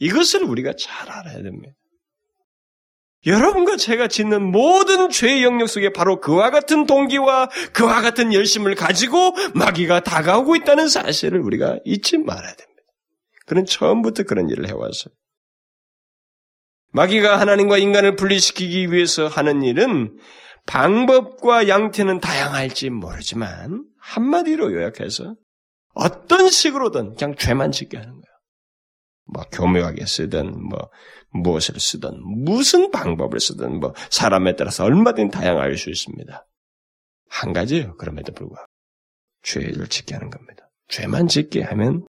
[0.01, 1.75] 이것을 우리가 잘 알아야 됩니다.
[3.27, 9.35] 여러분과 제가 짓는 모든 죄의 영역 속에 바로 그와 같은 동기와 그와 같은 열심을 가지고
[9.55, 12.83] 마귀가 다가오고 있다는 사실을 우리가 잊지 말아야 됩니다.
[13.47, 15.13] 그는 처음부터 그런 일을 해왔어요.
[16.93, 20.17] 마귀가 하나님과 인간을 분리시키기 위해서 하는 일은
[20.67, 25.35] 방법과 양태는 다양할지 모르지만 한마디로 요약해서
[25.95, 28.25] 어떤 식으로든 그냥 죄만 짓게 하는 거예요.
[29.33, 30.91] 뭐 교묘하게 쓰든 뭐
[31.31, 36.47] 무엇을 쓰든 무슨 방법을 쓰든 뭐 사람에 따라서 얼마든지 다양할 수 있습니다.
[37.29, 37.97] 한 가지예요.
[37.97, 38.67] 그럼에도 불구하고
[39.43, 40.71] 죄를 짓게 하는 겁니다.
[40.88, 42.07] 죄만 짓게 하면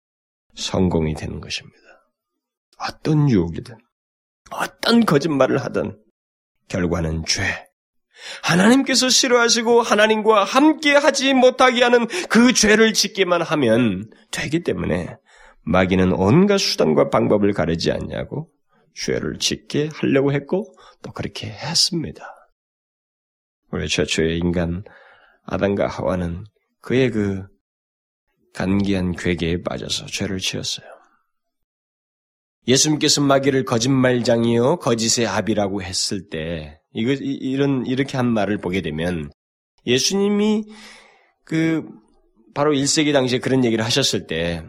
[0.56, 1.78] 성공이 되는 것입니다.
[2.78, 3.78] 어떤 유혹이든
[4.52, 5.98] 어떤 거짓말을 하든
[6.68, 7.42] 결과는 죄,
[8.44, 15.18] 하나님께서 싫어하시고 하나님과 함께 하지 못하게 하는 그 죄를 짓기만 하면 되기 때문에
[15.64, 18.50] 마귀는 온갖 수단과 방법을 가리지 않냐고
[18.96, 22.26] 죄를 짓게 하려고 했고 또 그렇게 했습니다.
[23.72, 24.84] 우리 최초의 인간
[25.44, 26.46] 아담과 하와는
[26.82, 27.46] 그의 그
[28.54, 30.88] 간기한 괴계에 빠져서 죄를 지었어요.
[32.68, 39.30] 예수님께서 마귀를 거짓말장이요 거짓의 압이라고 했을 때 이거 이런 이렇게 한 말을 보게 되면
[39.86, 40.64] 예수님이
[41.44, 41.86] 그
[42.56, 44.64] 바로 1세기 당시에 그런 얘기를 하셨을 때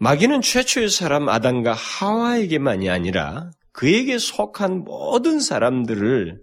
[0.00, 6.42] 마귀는 최초의 사람 아담과 하와에게만이 아니라 그에게 속한 모든 사람들을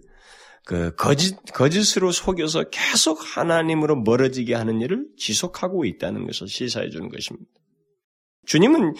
[0.64, 7.50] 그 거짓 거짓으로 속여서 계속 하나님으로 멀어지게 하는 일을 지속하고 있다는 것을 시사해 주는 것입니다.
[8.46, 8.94] 주님은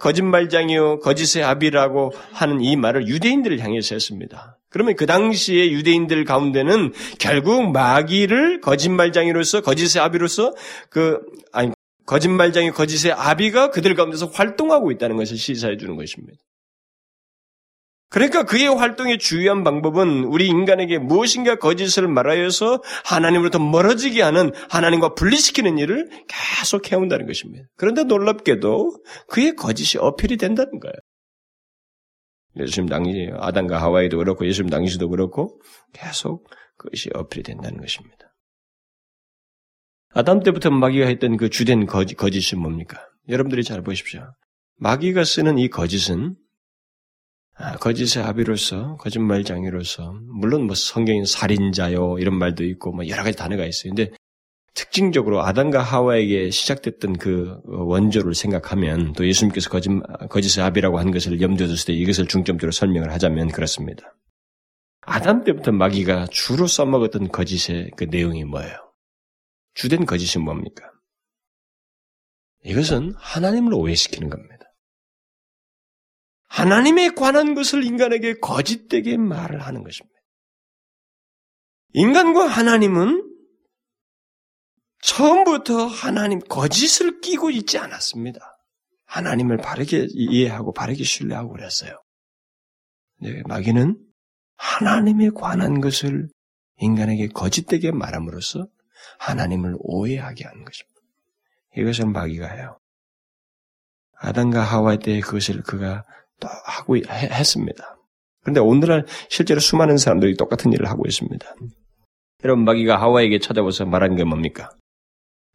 [0.00, 4.58] 거짓말장이요 거짓의 아비라고 하는 이 말을 유대인들을 향해서 했습니다.
[4.68, 10.54] 그러면 그 당시에 유대인들 가운데는 결국 마귀를 거짓말장이로서 거짓의 아비로서
[10.90, 11.18] 그
[11.52, 11.72] 아니
[12.10, 16.42] 거짓말장이 거짓의 아비가 그들 가운데서 활동하고 있다는 것을 시사해 주는 것입니다.
[18.08, 25.78] 그러니까 그의 활동의 주요한 방법은 우리 인간에게 무엇인가 거짓을 말하여서 하나님으로부터 멀어지게 하는 하나님과 분리시키는
[25.78, 27.66] 일을 계속 해온다는 것입니다.
[27.76, 28.90] 그런데 놀랍게도
[29.28, 30.94] 그의 거짓이 어필이 된다는 거예요.
[32.56, 35.60] 예수님 당시 아담과 하와이도 그렇고 예수님 당시도 그렇고
[35.92, 38.29] 계속 그것이 어필이 된다는 것입니다.
[40.12, 42.98] 아담 때부터 마귀가 했던 그 주된 거짓, 거짓이 뭡니까?
[43.28, 44.32] 여러분들이 잘 보십시오.
[44.78, 46.36] 마귀가 쓰는 이 거짓은
[47.56, 53.66] 아, 거짓의 아비로서 거짓말장애로서 물론 뭐 성경인 살인자요 이런 말도 있고 뭐 여러 가지 단어가
[53.66, 53.92] 있어요.
[53.94, 54.10] 근데
[54.74, 59.90] 특징적으로 아담과 하와에게 시작됐던 그 원조를 생각하면 또 예수님께서 거짓,
[60.30, 64.14] 거짓의 아비라고 한 것을 염두에 뒀을 때 이것을 중점적으로 설명을 하자면 그렇습니다.
[65.02, 68.89] 아담 때부터 마귀가 주로 써먹었던 거짓의 그 내용이 뭐예요?
[69.74, 70.90] 주된 거짓이 뭡니까?
[72.64, 74.66] 이것은 하나님을 오해시키는 겁니다.
[76.48, 80.18] 하나님에 관한 것을 인간에게 거짓되게 말을 하는 것입니다.
[81.92, 83.26] 인간과 하나님은
[85.02, 88.40] 처음부터 하나님 거짓을 끼고 있지 않았습니다.
[89.06, 92.00] 하나님을 바르게 이해하고 바르게 신뢰하고 그랬어요.
[93.20, 93.98] 네, 마귀는
[94.56, 96.28] 하나님에 관한 것을
[96.78, 98.66] 인간에게 거짓되게 말함으로써
[99.18, 101.00] 하나님을 오해하게 하는 것입니다.
[101.76, 102.78] 이것을 마귀가 해요.
[104.16, 106.04] 아담과 하와 때 그것을 그가
[106.40, 107.96] 또 하고 했습니다.
[108.42, 111.54] 그런데 오늘날 실제로 수많은 사람들이 똑같은 일을 하고 있습니다.
[112.44, 114.70] 여러분 마귀가 하와에게 찾아와서 말한 게 뭡니까?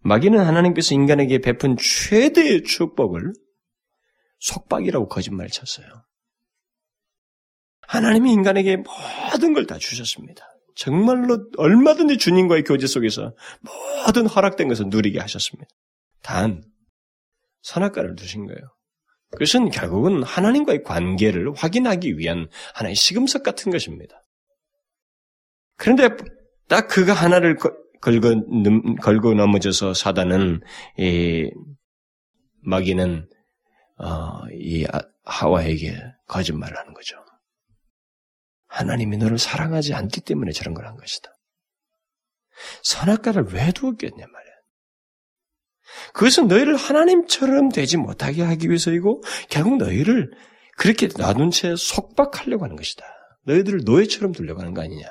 [0.01, 3.33] 마귀는 하나님께서 인간에게 베푼 최대의 축복을
[4.39, 5.87] 속박이라고 거짓말 쳤어요.
[7.87, 10.45] 하나님이 인간에게 모든 걸 다 주셨습니다.
[10.75, 13.33] 정말로 얼마든지 주님과의 교제 속에서
[14.05, 15.69] 모든 허락된 것을 누리게 하셨습니다.
[16.21, 16.63] 단
[17.61, 18.59] 선악과를 두신 거예요.
[19.31, 24.21] 그것은 결국은 하나님과의 관계를 확인하기 위한 하나의 시금석 같은 것입니다.
[25.77, 26.09] 그런데
[26.67, 27.57] 딱 그가 하나를
[28.01, 30.61] 걸고, 걸고 넘어져서 사단은
[30.97, 31.49] 이
[32.61, 33.27] 마귀는
[33.97, 35.95] 어, 이 아, 하와에게
[36.27, 37.24] 거짓말을 하는 거죠.
[38.75, 41.31] 하나님이 너를 사랑하지 않기 때문에 저런 걸 한 것이다.
[42.83, 44.53] 선악과를 왜 두었겠냐 말이야.
[46.13, 50.31] 그것은 너희를 하나님처럼 되지 못하게 하기 위해서이고 결국 너희를
[50.77, 53.05] 그렇게 놔둔 채 속박하려고 하는 것이다.
[53.43, 55.05] 너희들을 노예처럼 두려고 하는 거 아니냐.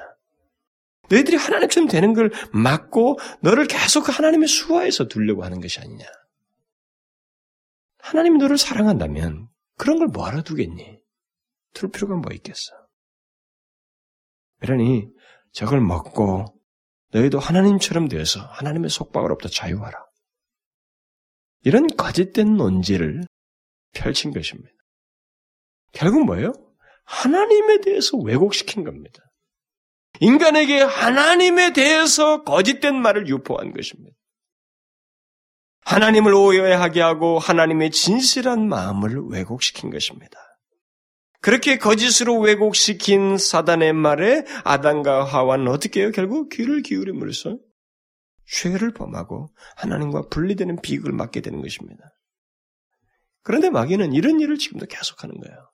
[1.09, 6.05] 너희들이 하나님처럼 되는 걸 막고 너를 계속 하나님의 수하에서 두려고 하는 것이 아니냐.
[7.99, 9.49] 하나님이 너를 사랑한다면
[9.79, 10.99] 그런 걸 뭐하러 두겠니?
[11.73, 12.84] 둘 필요가 뭐 있겠어.
[14.65, 15.09] 그러니
[15.53, 16.47] 저걸 먹고
[17.13, 20.03] 너희도 하나님처럼 되어서 하나님의 속박으로부터 자유하라.
[21.65, 23.25] 이런 거짓된 논지를
[23.93, 24.73] 펼친 것입니다.
[25.93, 26.53] 결국 뭐예요?
[27.05, 29.21] 하나님에 대해서 왜곡시킨 겁니다.
[30.21, 34.17] 인간에게 하나님에 대해서 거짓된 말을 유포한 것입니다.
[35.83, 40.39] 하나님을 오해하게 하고 하나님의 진실한 마음을 왜곡시킨 것입니다.
[41.45, 46.11] 그렇게 거짓으로 왜곡시킨 사단의 말에 아담과 하와는 어떻게 해요?
[46.11, 47.59] 결국 귀를 기울임으로써
[48.47, 52.03] 죄를 범하고 하나님과 분리되는 비극을 맞게 되는 것입니다.
[53.43, 55.71] 그런데 마귀는 이런 일을 지금도 계속하는 거예요.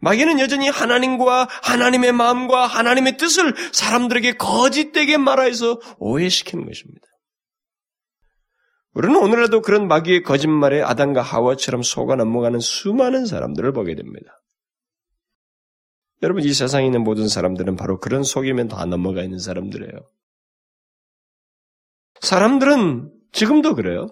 [0.00, 7.06] 마귀는 여전히 하나님과 하나님의 마음과 하나님의 뜻을 사람들에게 거짓되게 말하여서 오해시키는 것입니다.
[8.94, 14.42] 우리는 오늘에도 그런 마귀의 거짓말에 아담과 하와처럼 속아 넘어가는 수많은 사람들을 보게 됩니다.
[16.22, 20.08] 여러분, 이 세상에 있는 모든 사람들은 바로 그런 속이면 다 넘어가 있는 사람들이에요.
[22.20, 24.08] 사람들은 지금도 그래요.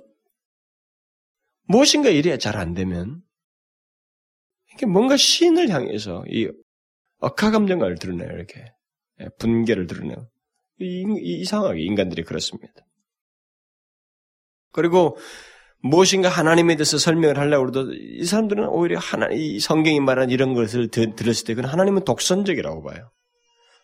[1.68, 3.22] 무엇인가 일이 잘 안 되면
[4.70, 6.50] 이렇게 뭔가 신을 향해서 이
[7.18, 8.28] 억하 감정을 드러내요.
[8.28, 8.72] 이렇게
[9.20, 10.28] 예, 분개를 드러내요.
[10.78, 12.86] 이상하게 인간들이 그렇습니다.
[14.72, 15.16] 그리고
[15.83, 20.88] 무엇인가 하나님에 대해서 설명을 하려고 해도 이 사람들은 오히려 하나, 이 성경이 말한 이런 것을
[20.88, 23.11] 들었을 때 그건 하나님은 독선적이라고 봐요.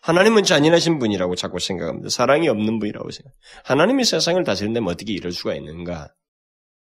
[0.01, 2.09] 하나님은 잔인하신 분이라고 자꾸 생각합니다.
[2.09, 3.33] 사랑이 없는 분이라고 생각.
[3.65, 6.09] 하나님이 세상을 다스린다면 어떻게 이럴 수가 있는가?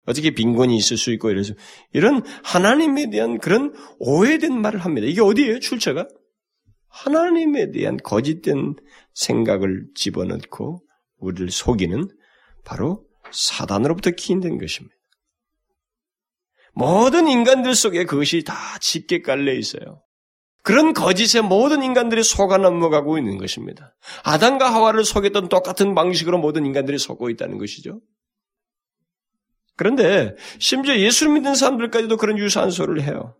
[0.06, 1.54] 어떻게 빈곤이 있을 수 있고 이래서
[1.92, 5.06] 이런 하나님에 대한 그런 오해된 말을 합니다.
[5.06, 5.60] 이게 어디예요?
[5.60, 6.08] 출처가?
[6.88, 8.76] 하나님에 대한 거짓된
[9.14, 10.82] 생각을 집어넣고
[11.18, 12.08] 우리를 속이는
[12.64, 13.04] 바로
[13.34, 14.94] 사단으로부터 기인된 것입니다.
[16.72, 20.02] 모든 인간들 속에 그것이 다 짙게 깔려 있어요.
[20.62, 23.94] 그런 거짓에 모든 인간들이 속아 넘어가고 있는 것입니다.
[24.24, 28.00] 아담과 하와를 속였던 똑같은 방식으로 모든 인간들이 속고 있다는 것이죠.
[29.76, 33.36] 그런데 심지어 예수를 믿는 사람들까지도 그런 유사한 소리를 해요.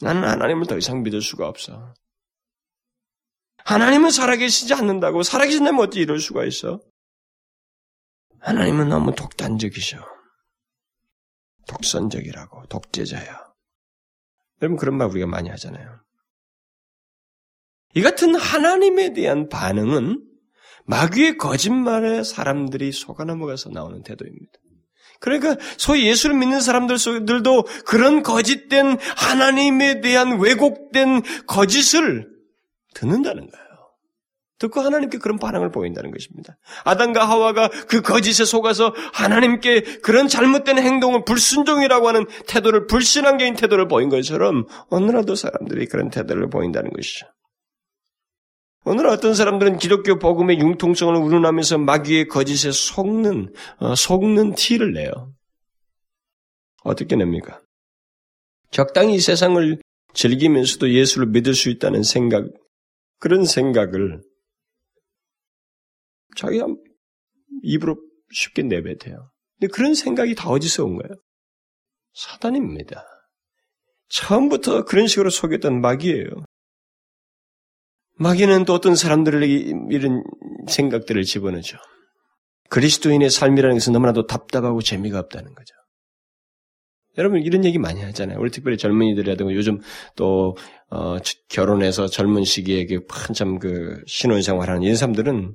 [0.00, 1.94] 나는 하나님을 더 이상 믿을 수가 없어.
[3.58, 6.80] 하나님은 살아계시지 않는다고 살아계신다면 어찌 이럴 수가 있어?
[8.44, 9.98] 하나님은 너무 독단적이셔.
[11.66, 13.44] 독선적이라고 독재자야.
[14.60, 16.00] 여러분 그런 말 우리가 많이 하잖아요.
[17.94, 20.22] 이 같은 하나님에 대한 반응은
[20.86, 24.52] 마귀의 거짓말에 사람들이 속아 넘어가서 나오는 태도입니다.
[25.20, 32.28] 그러니까 소위 예수를 믿는 사람들도 그런 거짓된 하나님에 대한 왜곡된 거짓을
[32.94, 33.63] 듣는다는 거예요.
[34.64, 36.56] 듣고 하나님께 그런 반응을 보인다는 것입니다.
[36.84, 44.08] 아담과 하와가 그 거짓에 속아서 하나님께 그런 잘못된 행동을 불순종이라고 하는 태도를 불신앙적인 태도를 보인
[44.08, 47.26] 것처럼 오늘날도 사람들이 그런 태도를 보인다는 것이죠.
[48.86, 55.32] 오늘 어떤 사람들은 기독교 복음의 융통성을 운운하면서 마귀의 거짓에 속는 어, 속는 티를 내요.
[56.82, 57.60] 어떻게 냅니까?
[58.70, 59.78] 적당히 세상을
[60.12, 62.44] 즐기면서도 예수를 믿을 수 있다는 생각,
[63.18, 64.20] 그런 생각을
[66.36, 66.60] 자기
[67.62, 67.96] 입으로
[68.30, 69.30] 쉽게 내뱉어요.
[69.58, 71.14] 근데 그런 생각이 다 어디서 온 거예요?
[72.14, 73.04] 사단입니다.
[74.08, 76.28] 처음부터 그런 식으로 속였던 마귀예요.
[78.16, 80.22] 마귀는 또 어떤 사람들에게 이런
[80.68, 81.78] 생각들을 집어넣죠.
[82.70, 85.74] 그리스도인의 삶이라는 것은 너무나도 답답하고 재미가 없다는 거죠.
[87.16, 88.38] 여러분 이런 얘기 많이 하잖아요.
[88.40, 89.80] 우리 특별히 젊은이들이라든가 요즘
[90.16, 90.56] 또
[90.90, 91.16] 어,
[91.48, 95.54] 결혼해서 젊은 시기에 한참 그 신혼생활하는 이런 사람들은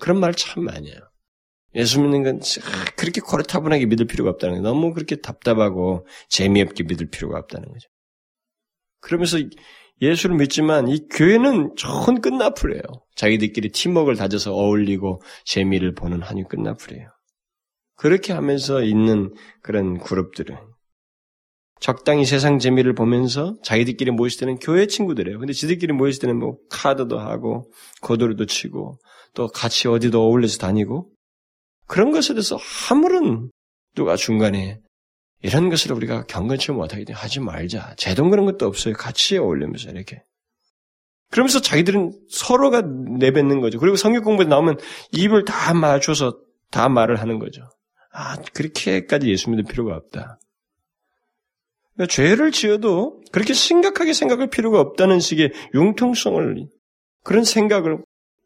[0.00, 0.98] 그런 말 참 많이 해요.
[1.74, 2.40] 예수 믿는 건
[2.96, 4.62] 그렇게 고리타분하게 믿을 필요가 없다는 거예요.
[4.62, 7.88] 너무 그렇게 답답하고 재미없게 믿을 필요가 없다는 거죠.
[9.00, 9.38] 그러면서
[10.02, 12.82] 예수를 믿지만 이 교회는 좋은 끝나풀이에요.
[13.14, 17.08] 자기들끼리 팀워크를 다져서 어울리고 재미를 보는 한이 끝나풀이에요.
[17.96, 20.56] 그렇게 하면서 있는 그런 그룹들은
[21.80, 25.38] 적당히 세상 재미를 보면서 자기들끼리 모였을 때는 교회 친구들이에요.
[25.38, 27.70] 근데 지들끼리 모였을 때는 뭐 카드도 하고
[28.02, 28.98] 고도리도 치고
[29.34, 31.10] 또 같이 어디도 어울려서 다니고
[31.86, 32.58] 그런 것에 대해서
[32.90, 33.50] 아무런
[33.94, 34.80] 누가 중간에
[35.42, 37.94] 이런 것을 우리가 경건치 못하게 돼 하지 말자.
[37.96, 38.94] 제동 그런 것도 없어요.
[38.94, 40.22] 같이 어울리면서 이렇게.
[41.30, 43.78] 그러면서 자기들은 서로가 내뱉는 거죠.
[43.78, 44.78] 그리고 성경 공부에 나오면
[45.12, 46.38] 입을 다 맞춰서
[46.70, 47.68] 다 말을 하는 거죠.
[48.12, 50.38] 아, 그렇게까지 예수 믿을 필요가 없다.
[51.94, 56.66] 그러니까 죄를 지어도 그렇게 심각하게 생각할 필요가 없다는 식의 융통성을,
[57.22, 58.02] 그런 생각을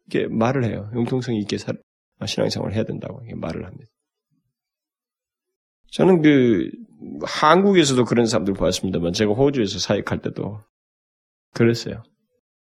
[0.07, 0.89] 이렇게 말을 해요.
[0.93, 1.77] 융통성 있게 살,
[2.25, 3.91] 신앙생활을 해야 된다고 말을 합니다.
[5.91, 6.69] 저는 그
[7.23, 10.61] 한국에서도 그런 사람들 보았습니다만 제가 호주에서 사역할 때도
[11.53, 12.03] 그랬어요.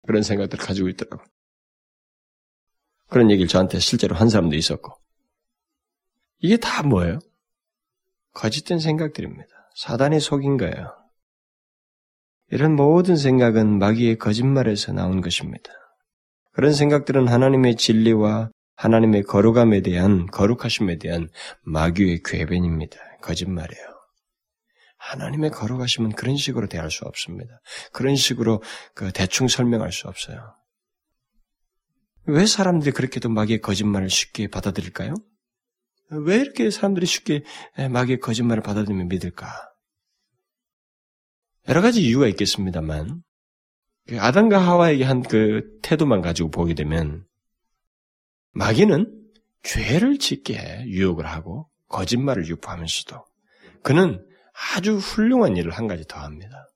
[0.06, 1.24] 그런 생각들 가지고 있더라고.
[3.10, 4.94] 그런 얘기를 저한테 실제로 한 사람도 있었고.
[6.40, 7.20] 이게 다 뭐예요?
[8.34, 9.48] 거짓된 생각들입니다.
[9.76, 10.94] 사단이 속인 거예요.
[12.50, 15.72] 이런 모든 생각은 마귀의 거짓말에서 나온 것입니다.
[16.58, 21.30] 그런 생각들은 하나님의 진리와 하나님의 거룩함에 대한 거룩하심에 대한
[21.62, 22.98] 마귀의 궤변입니다.
[23.22, 23.86] 거짓말이에요.
[24.98, 27.62] 하나님의 거룩하심은 그런 식으로 대할 수 없습니다.
[27.94, 28.64] 그런 식으로
[28.96, 30.56] 그 대충 설명할 수 없어요.
[32.26, 35.14] 왜 사람들이 그렇게도 마귀의 거짓말을 쉽게 받아들일까요?
[36.10, 37.44] 왜 이렇게 사람들이 쉽게
[37.92, 39.48] 마귀의 거짓말을 받아들이면 믿을까?
[41.68, 43.27] 여러 가지 이유가 있겠습니다만, 그
[44.12, 47.26] 아담과 하와에게 한 그 태도만 가지고 보게 되면
[48.52, 49.14] 마귀는
[49.64, 53.26] 죄를 짓게 유혹을 하고 거짓말을 유포하면서도
[53.84, 54.26] 그는
[54.76, 56.68] 아주 훌륭한 일을 한 가지 더 합니다.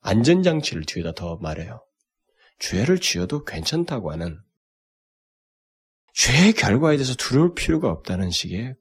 [0.00, 1.84] 안전장치를 뒤에다 더 말해요.
[2.58, 4.40] 죄를 지어도 괜찮다고 하는
[6.14, 8.74] 죄의 결과에 대해서 두려울 필요가 없다는 식의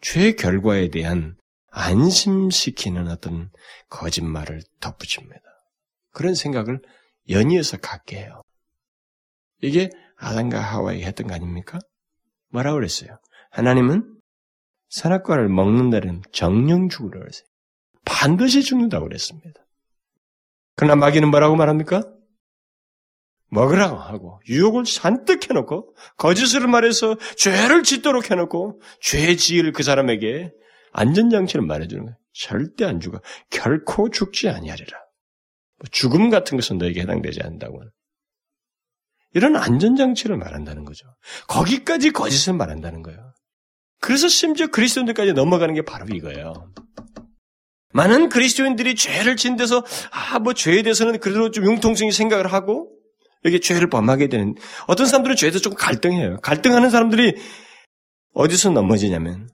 [0.00, 1.36] 죄의 결과에 대한
[1.70, 3.50] 안심시키는 어떤
[3.88, 5.51] 거짓말을 덧붙입니다.
[6.12, 6.80] 그런 생각을
[7.28, 8.42] 연이어서 갖게 해요.
[9.60, 11.78] 이게 아담과 하와이 했던 거 아닙니까?
[12.50, 13.18] 뭐라고 그랬어요?
[13.50, 14.18] 하나님은
[14.88, 17.46] 선악과를 먹는다는 정령 죽으라 그랬어요.
[18.04, 19.64] 반드시 죽는다고 그랬습니다.
[20.76, 22.02] 그러나 마귀는 뭐라고 말합니까?
[23.48, 30.52] 먹으라고 하고 유혹을 잔뜩 해놓고 거짓을 말해서 죄를 짓도록 해놓고 죄 지을 그 사람에게
[30.92, 32.16] 안전장치를 말해주는 거예요.
[32.32, 33.20] 절대 안 죽어.
[33.50, 34.98] 결코 죽지 아니하리라.
[35.90, 37.82] 죽음 같은 것은 너에게 해당되지 않는다고.
[39.34, 41.06] 이런 안전장치를 말한다는 거죠.
[41.48, 43.32] 거기까지 거짓을 말한다는 거예요.
[44.00, 46.52] 그래서 심지어 그리스도인들까지 넘어가는 게 바로 이거예요.
[47.94, 52.90] 많은 그리스도인들이 죄를 진 데서 아 뭐 죄에 대해서는 그래도 좀 융통성이 생각을 하고
[53.44, 54.54] 여기 죄를 범하게 되는
[54.86, 56.38] 어떤 사람들은 죄에서 좀 갈등해요.
[56.40, 57.34] 갈등하는 사람들이
[58.34, 59.48] 어디서 넘어지냐면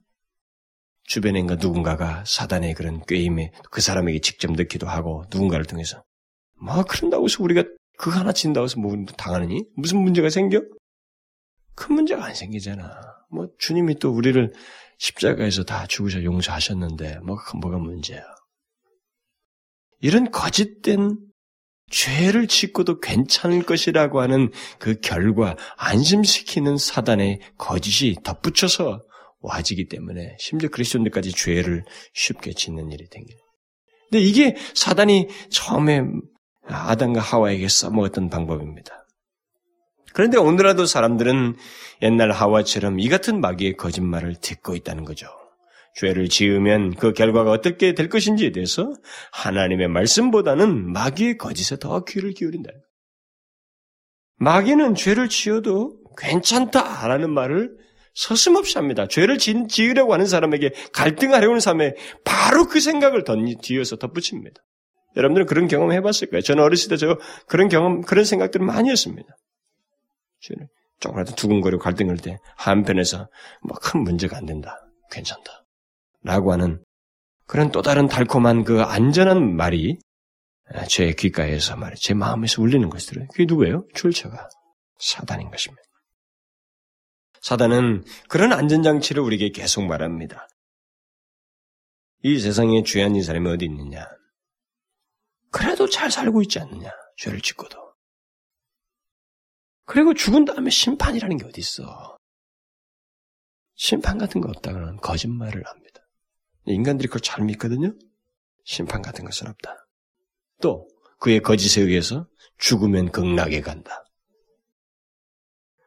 [1.03, 6.03] 주변에 누군가가 사단의 그런 꾀임에 그 사람에게 직접 넣기도 하고 누군가를 통해서
[6.61, 7.63] 뭐 그런다고 해서 우리가
[7.97, 10.61] 그거 하나 진다고 해서 뭐 당하느니 무슨 문제가 생겨?
[11.75, 13.01] 큰 문제가 안 생기잖아.
[13.31, 14.51] 뭐 주님이 또 우리를
[14.97, 18.21] 십자가에서 다 죽으셔 용서하셨는데 뭐 뭐가 문제야?
[20.01, 21.17] 이런 거짓된
[21.89, 29.03] 죄를 짓고도 괜찮을 것이라고 하는 그 결과 안심시키는 사단의 거짓이 덧붙여서
[29.41, 31.83] 와지기 때문에 심지어 그리스도인들까지 죄를
[32.13, 33.37] 쉽게 짓는 일이 생겨요.
[34.09, 36.01] 근데 이게 사단이 처음에
[36.67, 39.05] 아담과 하와에게 써먹었던 방법입니다.
[40.13, 41.55] 그런데 오늘날도 사람들은
[42.01, 45.27] 옛날 하와처럼 이 같은 마귀의 거짓말을 듣고 있다는 거죠.
[45.95, 48.93] 죄를 지으면 그 결과가 어떻게 될 것인지에 대해서
[49.31, 52.69] 하나님의 말씀보다는 마귀의 거짓에 더 귀를 기울인다.
[54.37, 57.77] 마귀는 죄를 지어도 괜찮다라는 말을
[58.13, 59.07] 서슴없이 합니다.
[59.07, 63.23] 죄를 지으려고 하는 사람에게 갈등하려고 하는 사람에 바로 그 생각을
[63.61, 64.61] 뒤어서 덧붙입니다.
[65.19, 66.41] 여러분들은 그런 경험 해봤을 거예요.
[66.41, 67.17] 저는 어렸을 때 저
[67.47, 69.27] 그런 경험, 그런 생각들을 많이 했습니다.
[70.41, 70.67] 죄를
[70.99, 73.29] 조금이라도 두근거리고 갈등할 때 한편에서
[73.67, 74.79] 뭐 큰 문제가 안 된다.
[75.11, 75.65] 괜찮다.
[76.23, 76.83] 라고 하는
[77.45, 79.97] 그런 또 다른 달콤한 그 안전한 말이
[80.87, 83.85] 제 귓가에서 말이 제 마음에서 울리는 것들은 그게 누구예요?
[83.95, 84.49] 출처가
[84.99, 85.81] 사단인 것입니다.
[87.41, 90.47] 사단은 그런 안전장치를 우리에게 계속 말합니다.
[92.21, 94.05] 이 세상에 죄한 이 사람이 어디 있느냐?
[95.51, 96.91] 그래도 잘 살고 있지 않느냐?
[97.17, 97.93] 죄를 짓고도.
[99.85, 102.17] 그리고 죽은 다음에 심판이라는 게 어디 있어?
[103.75, 106.01] 심판 같은 거 없다고는 거짓말을 합니다.
[106.65, 107.93] 인간들이 그걸 잘 믿거든요.
[108.63, 109.87] 심판 같은 것은 없다.
[110.61, 110.87] 또
[111.19, 112.27] 그의 거짓에 의해서
[112.57, 114.05] 죽으면 극락에 간다.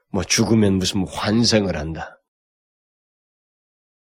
[0.08, 2.18] 뭐 죽으면 무슨 환생을 한다.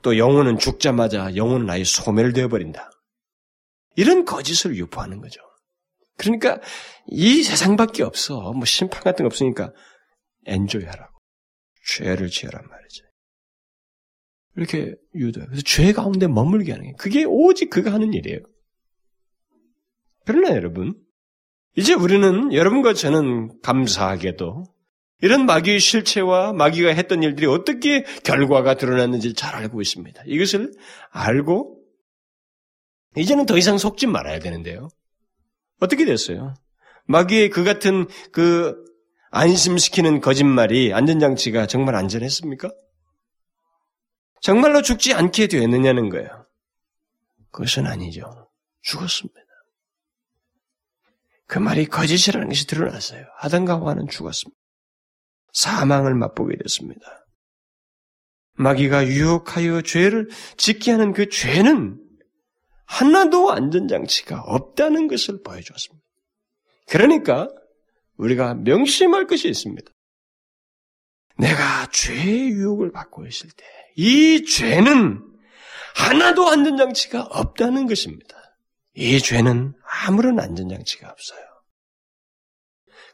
[0.02, 2.90] 또 영혼은 죽자마자 영혼은 아예 소멸되어 버린다.
[3.96, 5.42] 이런 거짓을 유포하는 거죠.
[6.20, 6.60] 그러니까
[7.08, 8.52] 이 세상밖에 없어.
[8.54, 9.72] 뭐 심판 같은 거 없으니까
[10.46, 11.18] 엔조이하라고.
[11.88, 13.06] 죄를 지어란 말이죠.
[14.56, 15.48] 이렇게 유도해.
[15.48, 18.40] 그래서 죄 가운데 머물게 하는 게 그게 오직 그가 하는 일이에요.
[20.26, 20.94] 그러나 여러분,
[21.76, 24.66] 이제 우리는 여러분과 저는 감사하게도
[25.22, 30.24] 이런 마귀의 실체와 마귀가 했던 일들이 어떻게 결과가 드러났는지 잘 알고 있습니다.
[30.28, 30.72] 이것을
[31.12, 31.82] 알고
[33.16, 34.90] 이제는 더 이상 속지 말아야 되는데요.
[35.80, 36.54] 어떻게 됐어요?
[37.06, 38.86] 마귀의 그 같은 그
[39.32, 42.72] 안심시키는 거짓말이 안전장치가 정말 안전했습니까?
[44.42, 46.48] 정말로 죽지 않게 되었느냐는 거예요.
[47.52, 48.50] 그것은 아니죠.
[48.82, 49.40] 죽었습니다.
[51.48, 53.26] 그 말이 거짓이라는 것이 드러났어요.
[53.40, 54.58] 아담과 하와는 죽었습니다.
[55.54, 57.02] 사망을 맛보게 됐습니다.
[58.54, 62.00] 마귀가 유혹하여 죄를 짓게 하는 그 죄는
[62.90, 66.04] 하나도 안전장치가 없다는 것을 보여주었습니다.
[66.88, 67.48] 그러니까
[68.18, 69.90] 우리가 명심할 것이 있습니다.
[71.38, 73.64] 내가 죄의 유혹을 받고 있을 때,
[73.96, 75.24] 이 죄는
[75.96, 78.36] 하나도 안전장치가 없다는 것입니다.
[78.96, 79.76] 이 죄는
[80.06, 81.40] 아무런 안전장치가 없어요.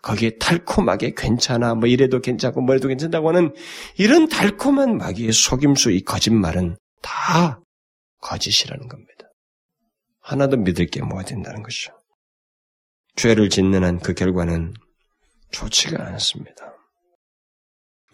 [0.01, 3.53] 거기에 달콤하게 괜찮아, 뭐 이래도 괜찮고 뭐래도 괜찮다고 하는
[3.97, 7.61] 이런 달콤한 마귀의 속임수, 이 거짓말은 다
[8.21, 9.14] 거짓이라는 겁니다.
[10.25, 11.93] 하나도 믿을 게 뭐가 된다는 것이죠.
[13.15, 14.73] 죄를 짓는 한 그 결과는
[15.51, 16.73] 좋지가 않습니다.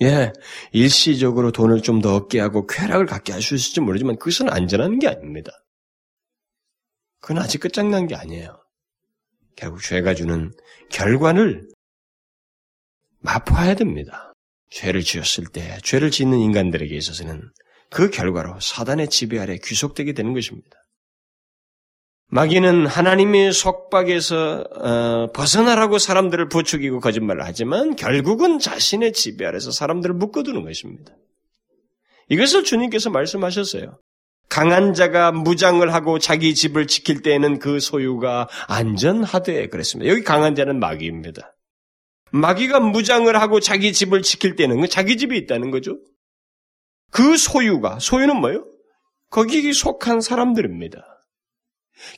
[0.02, 0.34] 예,
[0.74, 5.08] 일시적으로 돈을 좀 더 얻게 하고 쾌락을 갖게 할 수 있을지 모르지만 그것은 안전한 게
[5.08, 5.52] 아닙니다.
[7.22, 8.58] 그건 아직 끝장난 게 아니에요.
[9.56, 10.52] 결국 죄가 주는
[10.90, 11.70] 결과를
[13.20, 14.34] 마포해야 됩니다.
[14.72, 17.52] 죄를 지었을 때, 죄를 짓는 인간들에게 있어서는
[17.90, 20.81] 그 결과로 사단의 지배 아래 귀속되게 되는 것입니다.
[22.34, 30.64] 마귀는 하나님의 속박에서 어, 벗어나라고 사람들을 부추기고 거짓말을 하지만 결국은 자신의 지배 아래서 사람들을 묶어두는
[30.64, 31.14] 것입니다.
[32.30, 34.00] 이것을 주님께서 말씀하셨어요.
[34.48, 40.10] 강한 자가 무장을 하고 자기 집을 지킬 때에는 그 소유가 안전하되 그랬습니다.
[40.10, 41.54] 여기 강한 자는 마귀입니다.
[42.32, 46.00] 마귀가 무장을 하고 자기 집을 지킬 때는 자기 집이 있다는 거죠.
[47.12, 48.66] 그 소유가 소유는 뭐예요?
[49.32, 51.11] 거기에 속한 사람들입니다.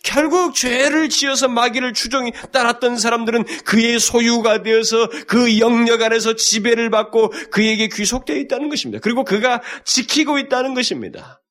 [0.03, 7.29] 결국 죄를 지어서 마귀를 추종이 따랐던 사람들은 그의 소유가 되어서 그 영역 안에서 지배를 받고
[7.51, 9.01] 그에게 귀속되어 있다는 것입니다.
[9.01, 11.41] 그리고 그가 지키고 있다는 것입니다.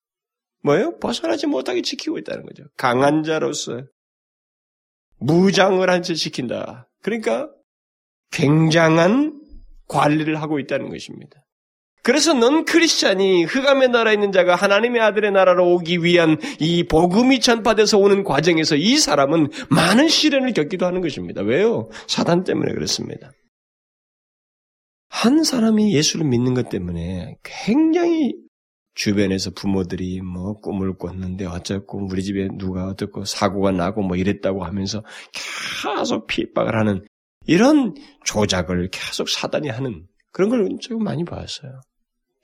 [0.63, 0.99] 뭐예요?
[0.99, 2.65] 벗어나지 못하게 지키고 있다는 거죠.
[2.77, 3.83] 강한 자로서
[5.19, 6.89] 무장을 한 채 지킨다.
[7.03, 7.49] 그러니까
[8.33, 9.41] 굉장한
[9.89, 11.42] 관리를 하고 있다는 것입니다.
[12.03, 17.99] 그래서 넌 크리스찬이 흑암의 나라에 있는 자가 하나님의 아들의 나라로 오기 위한 이 복음이 전파돼서
[17.99, 21.43] 오는 과정에서 이 사람은 많은 시련을 겪기도 하는 것입니다.
[21.43, 21.89] 왜요?
[22.09, 23.31] 사단 때문에 그렇습니다.
[25.09, 28.35] 한 사람이 예수를 믿는 것 때문에 굉장히
[28.95, 35.05] 주변에서 부모들이 뭐 꿈을 꿨는데 어쩌고 우리 집에 누가 어떻고 사고가 나고 뭐 이랬다고 하면서
[35.95, 37.07] 계속 핍박을 하는
[37.47, 37.95] 이런
[38.25, 41.81] 조작을 계속 사단이 하는 그런 걸 조금 많이 봤어요.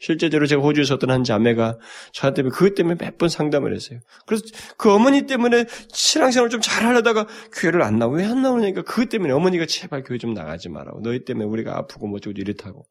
[0.00, 1.78] 실제적으로 제가 호주에서 어떤 한 자매가
[2.12, 3.98] 저 때문에 그것 때문에 몇 번 상담을 했어요.
[4.26, 4.44] 그래서
[4.76, 8.14] 그 어머니 때문에 신앙생활을 좀 잘하려다가 교회를 안 나와.
[8.14, 11.00] 왜 안 나오냐니까 그것 때문에 어머니가 제발 교회 좀 나가지 마라고.
[11.00, 12.86] 너희 때문에 우리가 아프고 뭐 어쩌고 이렇다고.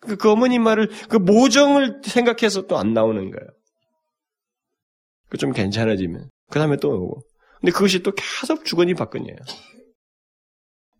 [0.00, 3.46] 그러니까 그 어머니 말을 그 모정을 생각해서 또 안 나오는 거예요.
[5.28, 7.22] 그 좀 괜찮아지면 그 다음에 또 오고.
[7.60, 9.36] 근데 그것이 또 계속 주거니 받거니예요.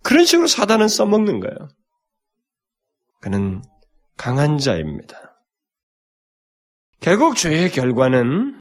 [0.03, 1.69] 그런 식으로 사단은 써먹는 거예요.
[3.21, 3.63] 그는
[4.17, 5.30] 강한 자입니다.
[7.01, 8.61] 결국 죄의 결과는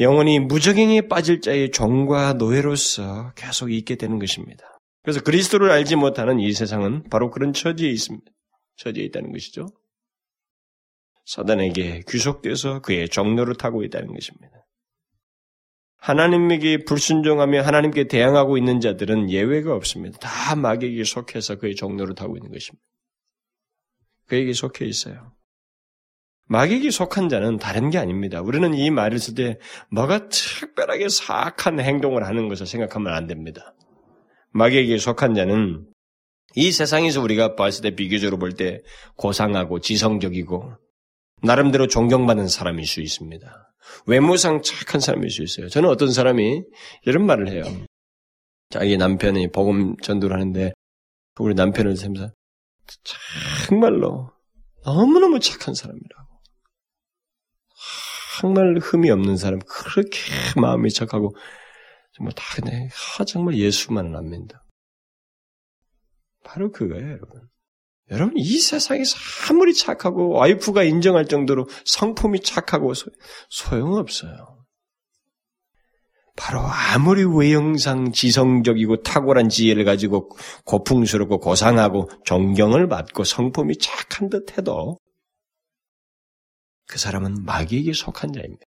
[0.00, 4.64] 영원히 무적행에 빠질 자의 종과 노예로서 계속 있게 되는 것입니다.
[5.02, 8.26] 그래서 그리스도를 알지 못하는 이 세상은 바로 그런 처지에 있습니다.
[8.76, 9.68] 처지에 있다는 것이죠.
[11.26, 14.66] 사단에게 귀속돼서 그의 종로를 타고 있다는 것입니다.
[15.98, 20.18] 하나님에게 불순종하며 하나님께 대항하고 있는 자들은 예외가 없습니다.
[20.18, 22.84] 다 마귀에게 속해서 그의 종로를 타고 있는 것입니다.
[24.26, 25.35] 그에게 속해 있어요.
[26.48, 28.40] 마귀에게 속한 자는 다른 게 아닙니다.
[28.40, 29.58] 우리는 이 말을 쓸 때
[29.90, 33.74] 뭐가 특별하게 사악한 행동을 하는 것을 생각하면 안 됩니다.
[34.52, 35.86] 마귀에게 속한 자는
[36.54, 38.80] 이 세상에서 우리가 봤을 때 비교적으로 볼 때
[39.16, 40.72] 고상하고 지성적이고
[41.42, 43.74] 나름대로 존경받는 사람일 수 있습니다.
[44.06, 45.68] 외모상 착한 사람일 수 있어요.
[45.68, 46.62] 저는 어떤 사람이
[47.04, 47.64] 이런 말을 해요.
[48.70, 50.72] 자기 남편이 복음 전도를 하는데
[51.38, 52.32] 우리 남편을 세면서
[53.66, 54.30] 정말로
[54.84, 56.25] 너무너무 착한 사람이라고.
[58.40, 60.18] 정말 흠이 없는 사람, 그렇게
[60.60, 61.34] 마음이 착하고,
[62.12, 64.64] 정말 다 그냥, 하, 정말 예수만은 안 믿는다.
[66.44, 67.42] 바로 그거예요, 여러분.
[68.10, 69.16] 여러분, 이 세상에서
[69.48, 73.10] 아무리 착하고, 와이프가 인정할 정도로 성품이 착하고, 소,
[73.48, 74.56] 소용없어요.
[76.36, 80.28] 바로 아무리 외형상 지성적이고 탁월한 지혜를 가지고
[80.66, 84.98] 고풍스럽고 고상하고 존경을 받고 성품이 착한 듯 해도
[86.86, 88.64] 그 사람은 마귀에게 속한 자입니다.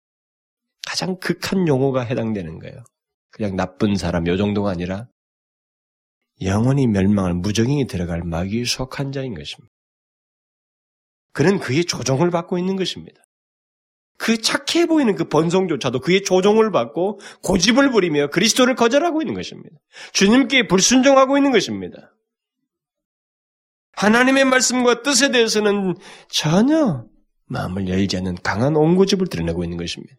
[0.87, 2.83] 가장 극한 용어가 해당되는 거예요.
[3.29, 5.07] 그냥 나쁜 사람 요 정도가 아니라
[6.41, 9.73] 영원히 멸망할 무정행이 들어갈 마귀에 속한 자인 것입니다.
[11.33, 13.21] 그는 그의 조종을 받고 있는 것입니다.
[14.17, 19.77] 그 착해 보이는 그 번성조차도 그의 조종을 받고 고집을 부리며 그리스도를 거절하고 있는 것입니다.
[20.13, 22.15] 주님께 불순종하고 있는 것입니다.
[23.93, 25.95] 하나님의 말씀과 뜻에 대해서는
[26.29, 27.05] 전혀
[27.47, 30.15] 마음을 열지 않는 강한 옹고집을 드러내고 있는 것입니다.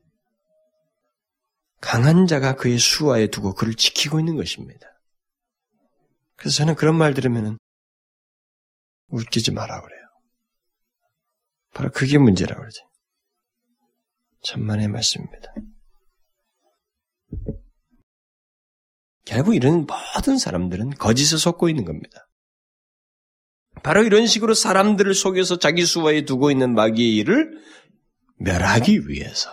[1.81, 4.87] 강한 자가 그의 수하에 두고 그를 지키고 있는 것입니다.
[6.37, 7.59] 그래서 저는 그런 말 들으면
[9.09, 10.01] 웃기지 마라 그래요.
[11.75, 12.81] 바로 그게 문제라고 그러지.
[14.43, 15.55] 천만의 말씀입니다.
[19.25, 22.28] 결국 이런 모든 사람들은 거짓에 속고 있는 겁니다.
[23.83, 27.59] 바로 이런 식으로 사람들을 속여서 자기 수하에 두고 있는 마귀의 일을
[28.39, 29.51] 멸하기 위해서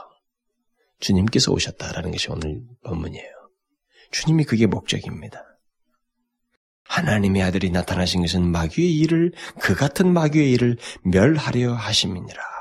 [0.99, 3.29] 주님께서 오셨다라는 것이 오늘 본문이에요.
[4.11, 5.43] 주님이 그게 목적입니다.
[6.87, 12.54] 하나님의 아들이 나타나신 것은 마귀의 일을 그 같은 마귀의 일을 멸하려 하심이니라.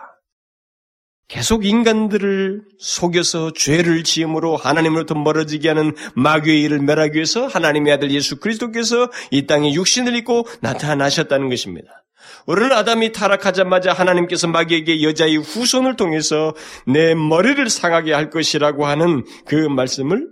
[1.28, 8.40] 계속 인간들을 속여서 죄를 지음으로 하나님으로부터 멀어지게 하는 마귀의 일을 멸하기 위해서 하나님의 아들 예수
[8.40, 12.04] 그리스도께서 이 땅에 육신을 입고 나타나셨다는 것입니다.
[12.46, 16.54] 오늘 아담이 타락하자마자 하나님께서 마귀에게 여자의 후손을 통해서
[16.86, 20.28] 내 머리를 상하게 할 것이라고 하는 그 말씀을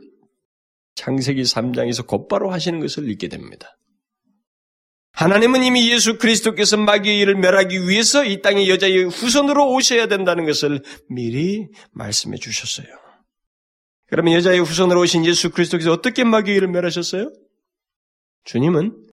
[0.95, 3.77] 창세기 3장에서 곧바로 하시는 것을 읽게 됩니다.
[5.13, 10.83] 하나님은 이미 예수 그리스도께서 마귀의 일을 멸하기 위해서 이 땅의 여자의 후손으로 오셔야 된다는 것을
[11.09, 12.87] 미리 말씀해 주셨어요.
[14.07, 17.33] 그러면 여자의 후손으로 오신 예수 그리스도께서 어떻게 마귀의 일을 멸하셨어요?
[18.45, 19.09] 주님은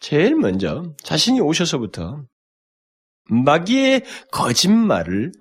[0.00, 2.24] 제일 먼저 자신이 오셔서부터
[3.30, 4.02] 마귀의
[4.32, 5.32] 거짓말을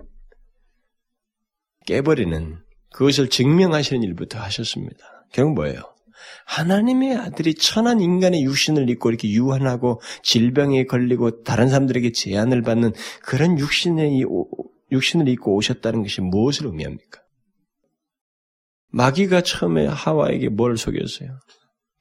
[1.85, 2.59] 깨버리는
[2.91, 5.25] 그것을 증명하시는 일부터 하셨습니다.
[5.31, 5.81] 결국 뭐예요?
[6.49, 13.59] 하나님의 아들이 천한 인간의 육신을 입고 이렇게 유한하고 질병에 걸리고 다른 사람들에게 제한을 받는 그런
[13.59, 14.25] 육신의
[14.91, 17.21] 육신을 입고 오셨다는 것이 무엇을 의미합니까?
[18.87, 21.37] 마귀가 처음에 하와에게 뭘 속였어요?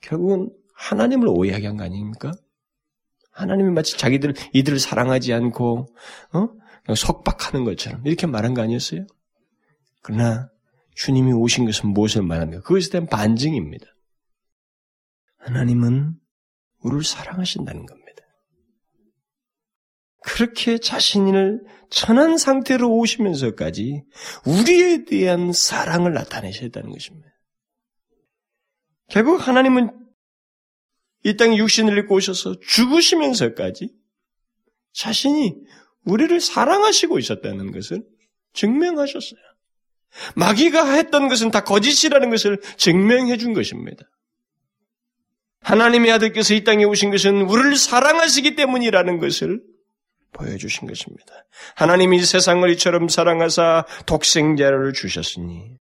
[0.00, 2.32] 결국은 하나님을 오해하게 한 거 아닙니까?
[3.32, 5.88] 하나님이 마치 자기들 이들을 사랑하지 않고
[6.32, 6.94] 어?
[6.94, 9.06] 속박하는 것처럼 이렇게 말한 거 아니었어요?
[10.02, 10.48] 그러나
[10.94, 12.62] 주님이 오신 것은 무엇을 말합니까?
[12.62, 13.84] 그것에 대한 반증입니다.
[15.48, 16.14] 하나님은
[16.80, 18.22] 우리를 사랑하신다는 겁니다.
[20.22, 24.04] 그렇게 자신을 천한 상태로 오시면서까지
[24.44, 27.28] 우리에 대한 사랑을 나타내셨다는 것입니다.
[29.08, 29.90] 결국 하나님은
[31.24, 33.90] 이 땅에 육신을 입고 오셔서 죽으시면서까지
[34.92, 35.54] 자신이
[36.04, 38.04] 우리를 사랑하시고 있었다는 것을
[38.52, 39.40] 증명하셨어요.
[40.36, 44.04] 마귀가 했던 것은 다 거짓이라는 것을 증명해 준 것입니다.
[45.60, 49.60] 하나님의 아들께서 이 땅에 오신 것은 우리를 사랑하시기 때문이라는 것을
[50.32, 51.32] 보여주신 것입니다.
[51.74, 55.76] 하나님이 세상을 이처럼 사랑하사 독생자를 주셨으니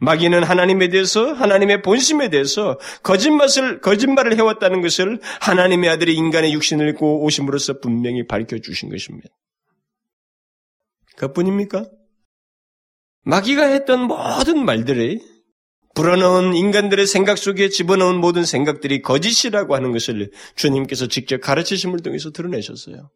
[0.00, 7.22] 마귀는 하나님에 대해서 하나님의 본심에 대해서 거짓말을 거짓말을 해왔다는 것을 하나님의 아들이 인간의 육신을 입고
[7.24, 9.28] 오심으로써 분명히 밝혀 주신 것입니다.
[11.16, 11.84] 그뿐입니까?
[13.24, 15.20] 마귀가 했던 모든 말들이
[15.94, 23.10] 불어넣은 인간들의 생각 속에 집어넣은 모든 생각들이 거짓이라고 하는 것을 주님께서 직접 가르치심을 통해서 드러내셨어요.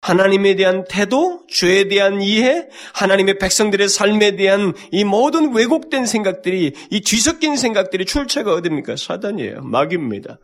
[0.00, 7.00] 하나님에 대한 태도, 죄에 대한 이해, 하나님의 백성들의 삶에 대한 이 모든 왜곡된 생각들이, 이
[7.00, 8.96] 뒤섞인 생각들이 출처가 어딥니까?
[8.96, 9.62] 사단이에요.
[9.62, 10.38] 마귀입니다.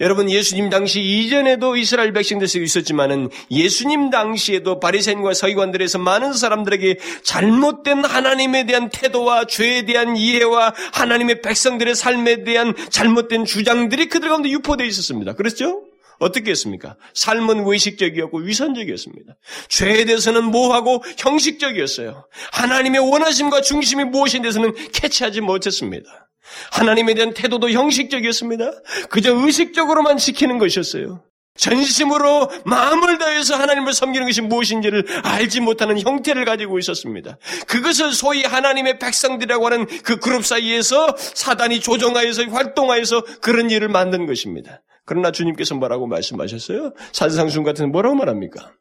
[0.00, 8.04] 여러분 예수님 당시 이전에도 이스라엘 백성들 속에 있었지만은 예수님 당시에도 바리새인과 서기관들에서 많은 사람들에게 잘못된
[8.04, 14.86] 하나님에 대한 태도와 죄에 대한 이해와 하나님의 백성들의 삶에 대한 잘못된 주장들이 그들 가운데 유포되어
[14.86, 15.34] 있었습니다.
[15.34, 15.82] 그렇죠?
[16.18, 16.96] 어떻게 했습니까?
[17.14, 19.34] 삶은 의식적이었고 위선적이었습니다.
[19.68, 22.26] 죄에 대해서는 모호하고 형식적이었어요.
[22.52, 26.25] 하나님의 원하심과 중심이 무엇인 데서는 캐치하지 못했습니다.
[26.72, 28.70] 하나님에 대한 태도도 형식적이었습니다.
[29.10, 31.22] 그저 의식적으로만 지키는 것이었어요.
[31.56, 37.38] 전심으로 마음을 다해서 하나님을 섬기는 것이 무엇인지를 알지 못하는 형태를 가지고 있었습니다.
[37.66, 44.82] 그것을 소위 하나님의 백성들이라고 하는 그 그룹 사이에서 사단이 조종하여서 활동하여서 그런 일을 만든 것입니다.
[45.04, 46.92] 그러나 주님께서 뭐라고 말씀하셨어요?
[47.12, 48.72] 산상순 같은 뭐라고 말합니까?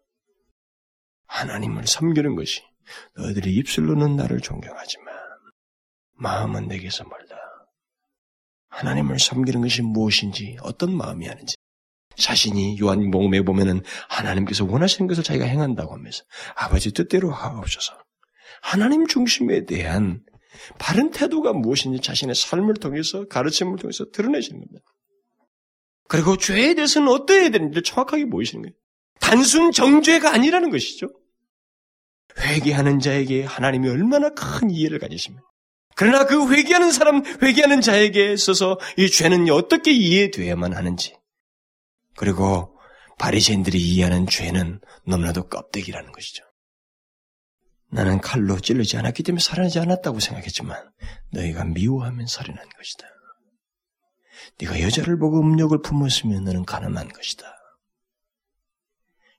[1.27, 2.61] 하나님을 섬기는 것이
[3.17, 5.13] 너희들이 입술로는 나를 존경하지만
[6.17, 7.34] 마음은 내게서 멀다.
[8.75, 11.55] 하나님을 섬기는 것이 무엇인지 어떤 마음이 하는지
[12.17, 16.23] 자신이 요한복음에 보면은 하나님께서 원하시는 것을 자기가 행한다고 하면서
[16.55, 17.97] 아버지 뜻대로 하옵소서.
[18.61, 20.21] 하나님 중심에 대한
[20.77, 24.85] 바른 태도가 무엇인지 자신의 삶을 통해서 가르침을 통해서 드러내시는 겁니다.
[26.07, 28.73] 그리고 죄에 대해서는 어떠해야 되는지 정확하게 보이시는 거예요.
[29.19, 31.07] 단순 정죄가 아니라는 것이죠.
[32.39, 35.45] 회개하는 자에게 하나님이 얼마나 큰 이해를 가지십니까?
[35.95, 41.15] 그러나 그 회개하는 사람, 회개하는 자에게 있어서 이 죄는 어떻게 이해돼야만 하는지.
[42.17, 42.77] 그리고
[43.17, 46.43] 바리새인들이 이해하는 죄는 너무나도 껍데기라는 것이죠.
[47.91, 50.91] 나는 칼로 찔르지 않았기 때문에 살아나지 않았다고 생각했지만
[51.31, 53.07] 너희가 미워하면 살인한 것이다.
[54.59, 57.55] 네가 여자를 보고 음욕을 품었으면 너는 가늠한 것이다.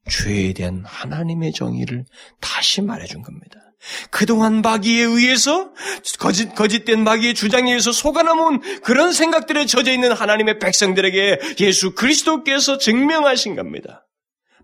[0.08, 2.06] 죄에 대한 하나님의 정의를
[2.40, 3.60] 다시 말해준 겁니다.
[4.10, 5.72] 그동안 마귀에 의해서
[6.18, 13.54] 거짓, 거짓된 마귀의 주장에 의해서 속아남은 그런 생각들에 젖어 있는 하나님의 백성들에게 예수 그리스도께서 증명하신
[13.54, 14.06] 겁니다.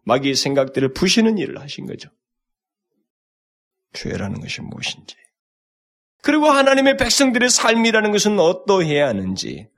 [0.05, 2.11] 마귀의 생각들을 부시는 일을 하신 거죠.
[3.93, 5.17] 죄라는 것이 무엇인지.
[6.23, 9.69] 그리고 하나님의 백성들의 삶이라는 것은 어떠해야 하는지,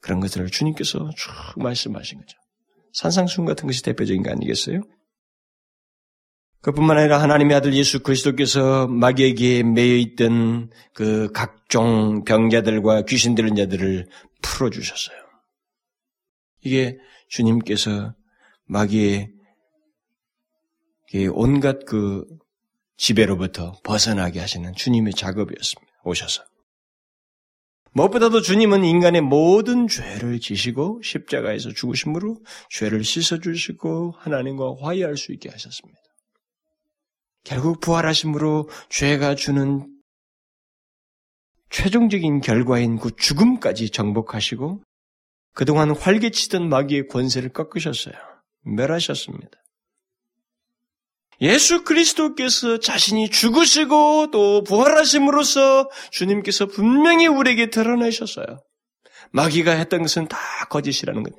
[0.00, 2.38] 그런 것들을 주님께서 쭉 말씀하신 거죠.
[2.92, 4.82] 산상순 같은 것이 대표적인 거 아니겠어요?
[6.64, 14.08] 그뿐만 아니라 하나님의 아들 예수 그리스도께서 마귀에게 매여 있던 그 각종 병자들과 귀신 들린 자들을
[14.40, 15.16] 풀어 주셨어요.
[16.62, 16.96] 이게
[17.28, 18.14] 주님께서
[18.64, 19.28] 마귀의
[21.34, 22.24] 온갖 그
[22.96, 25.92] 지배로부터 벗어나게 하시는 주님의 작업이었습니다.
[26.04, 26.44] 오셔서.
[27.92, 32.38] 무엇보다도 주님은 인간의 모든 죄를 지시고 십자가에서 죽으심으로
[32.70, 36.00] 죄를 씻어주시고 하나님과 화해할 수 있게 하셨습니다.
[37.44, 39.86] 결국 부활하심으로 죄가 주는
[41.70, 44.82] 최종적인 결과인 그 죽음까지 정복하시고
[45.52, 48.14] 그동안 활개치던 마귀의 권세를 꺾으셨어요.
[48.62, 49.50] 멸하셨습니다.
[51.40, 58.62] 예수 그리스도께서 자신이 죽으시고 또 부활하심으로써 주님께서 분명히 우리에게 드러내셨어요.
[59.32, 60.38] 마귀가 했던 것은 다
[60.70, 61.34] 거짓이라는 것.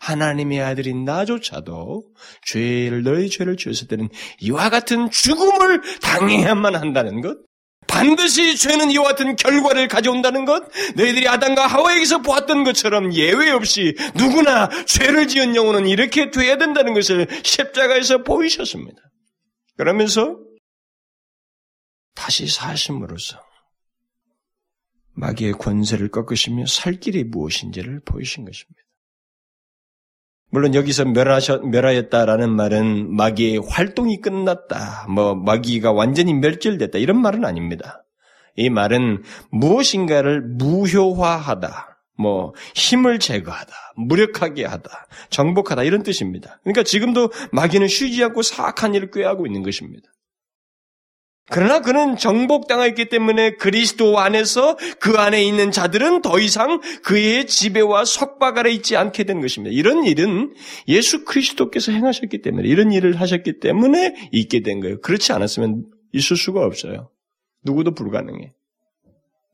[0.00, 2.04] 하나님의 아들인 나조차도
[2.46, 4.08] 죄를 너희 죄를 지었을 때는
[4.40, 7.38] 이와 같은 죽음을 당해야만 한다는 것.
[7.86, 10.64] 반드시 죄는 이와 같은 결과를 가져온다는 것,
[10.96, 17.28] 너희들이 아담과 하와에게서 보았던 것처럼 예외 없이 누구나 죄를 지은 영혼은 이렇게 돼야 된다는 것을
[17.44, 19.00] 십자가에서 보이셨습니다.
[19.76, 20.38] 그러면서
[22.14, 23.40] 다시 사심으로써
[25.16, 28.83] 마귀의 권세를 꺾으시며 살 길이 무엇인지를 보이신 것입니다.
[30.54, 38.04] 물론 여기서 멸하셨, 멸하였다라는 말은 마귀의 활동이 끝났다, 뭐 마귀가 완전히 멸절됐다 이런 말은 아닙니다.
[38.54, 46.60] 이 말은 무엇인가를 무효화하다, 뭐 힘을 제거하다, 무력하게 하다, 정복하다 이런 뜻입니다.
[46.62, 50.08] 그러니까 지금도 마귀는 쉬지 않고 사악한 일을 꾀하고 있는 것입니다.
[51.50, 58.56] 그러나 그는 정복당했기 때문에 그리스도 안에서 그 안에 있는 자들은 더 이상 그의 지배와 석박
[58.56, 59.74] 아래 있지 않게 된 것입니다.
[59.74, 60.54] 이런 일은
[60.88, 65.00] 예수 그리스도께서 행하셨기 때문에 이런 일을 하셨기 때문에 있게 된 거예요.
[65.02, 67.10] 그렇지 않았으면 있을 수가 없어요.
[67.62, 68.52] 누구도 불가능해.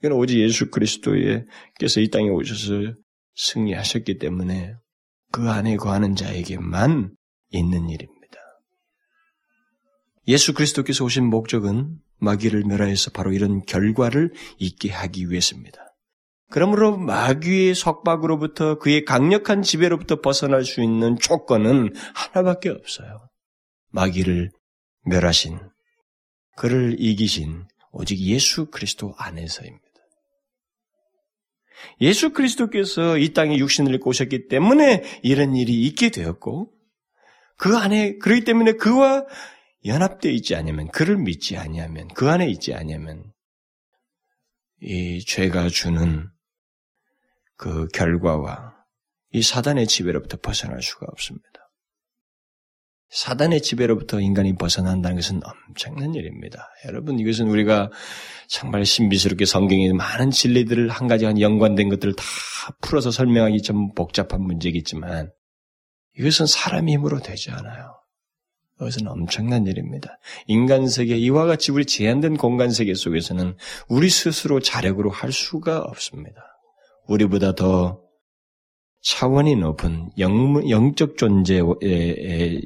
[0.02, 2.94] 이건 오직 예수 그리스도께서 이 땅에 오셔서
[3.34, 4.74] 승리하셨기 때문에
[5.32, 7.10] 그 안에 거하는 자에게만
[7.50, 8.19] 있는 일입니다.
[10.30, 15.84] 예수 그리스도께서 오신 목적은 마귀를 멸하여서 바로 이런 결과를 있게 하기 위해서입니다.
[16.50, 23.28] 그러므로 마귀의 석박으로부터 그의 강력한 지배로부터 벗어날 수 있는 조건은 하나밖에 없어요.
[23.88, 24.50] 마귀를
[25.02, 25.58] 멸하신,
[26.56, 29.84] 그를 이기신 오직 예수 그리스도 안에서입니다.
[32.02, 36.72] 예수 그리스도께서 이 땅에 육신을 입고 오셨기 때문에 이런 일이 있게 되었고,
[37.56, 39.26] 그 안에, 그렇기 때문에 그와
[39.84, 43.32] 연합되어 있지 않으면 그를 믿지 아니하면 그 안에 있지 아니하면
[44.82, 46.28] 이 죄가 주는
[47.56, 48.74] 그 결과와
[49.32, 51.48] 이 사단의 지배로부터 벗어날 수가 없습니다.
[53.10, 56.68] 사단의 지배로부터 인간이 벗어난다는 것은 엄청난 일입니다.
[56.86, 57.90] 여러분 이것은 우리가
[58.48, 62.24] 정말 신비스럽게 성경에 많은 진리들을 한 가지 한 연관된 것들을 다
[62.80, 65.32] 풀어서 설명하기 좀 복잡한 문제겠지만
[66.18, 67.99] 이것은 사람의 힘으로 되지 않아요.
[68.80, 70.18] 그것은 엄청난 일입니다.
[70.46, 73.54] 인간 세계, 이와 같이 우리 제한된 공간 세계 속에서는
[73.88, 76.40] 우리 스스로 자력으로 할 수가 없습니다.
[77.06, 78.00] 우리보다 더
[79.02, 82.62] 차원이 높은 영, 영적 존재의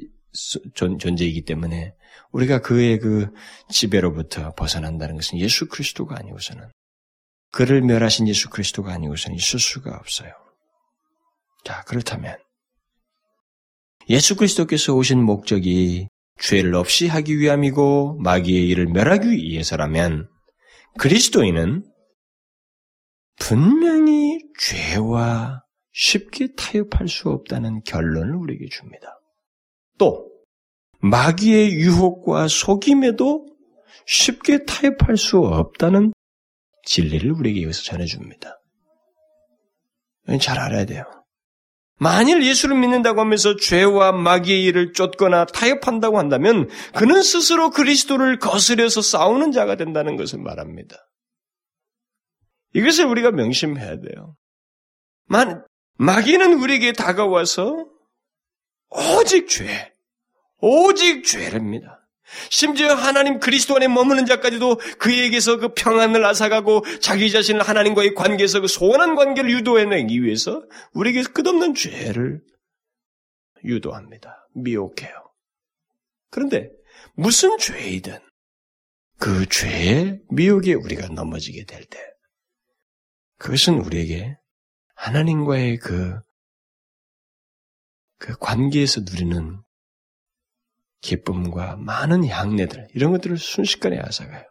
[0.73, 1.93] 존재이기 때문에
[2.31, 3.29] 우리가 그의 그
[3.69, 6.69] 지배로부터 벗어난다는 것은 예수 그리스도가 아니고서는
[7.51, 10.31] 그를 멸하신 예수 그리스도가 아니고서는 있을 수가 없어요.
[11.65, 12.37] 자, 그렇다면
[14.09, 20.29] 예수 그리스도께서 오신 목적이 죄를 없이 하기 위함이고 마귀의 일을 멸하기 위해서라면
[20.97, 21.85] 그리스도인은
[23.37, 29.19] 분명히 죄와 쉽게 타협할 수 없다는 결론을 우리에게 줍니다.
[29.97, 30.29] 또
[30.99, 33.45] 마귀의 유혹과 속임에도
[34.05, 36.13] 쉽게 타협할 수 없다는
[36.83, 38.59] 진리를 우리에게 여기서 전해줍니다.
[40.41, 41.03] 잘 알아야 돼요.
[41.97, 49.51] 만일 예수를 믿는다고 하면서 죄와 마귀의 일을 쫓거나 타협한다고 한다면 그는 스스로 그리스도를 거스려서 싸우는
[49.51, 50.97] 자가 된다는 것을 말합니다.
[52.73, 54.35] 이것을 우리가 명심해야 돼요.
[55.27, 55.65] 만,
[55.97, 57.87] 마귀는 우리에게 다가와서
[58.89, 59.93] 오직 죄,
[60.59, 62.04] 오직 죄랍니다.
[62.49, 68.67] 심지어 하나님 그리스도 안에 머무는 자까지도 그에게서 그 평안을 앗아가고 자기 자신을 하나님과의 관계에서 그
[68.67, 70.63] 소원한 관계를 유도해내기 위해서
[70.93, 72.41] 우리에게 끝없는 죄를
[73.63, 74.47] 유도합니다.
[74.53, 75.31] 미혹해요.
[76.29, 76.71] 그런데
[77.13, 78.19] 무슨 죄이든
[79.17, 81.99] 그 죄의 미혹에 우리가 넘어지게 될 때,
[83.37, 84.37] 그것은 우리에게
[84.95, 86.19] 하나님과의 그,
[88.17, 89.61] 그 관계에서 누리는
[91.05, 94.43] 기쁨과 많은 향내들, 이런 것들을 순식간에 앗아가요.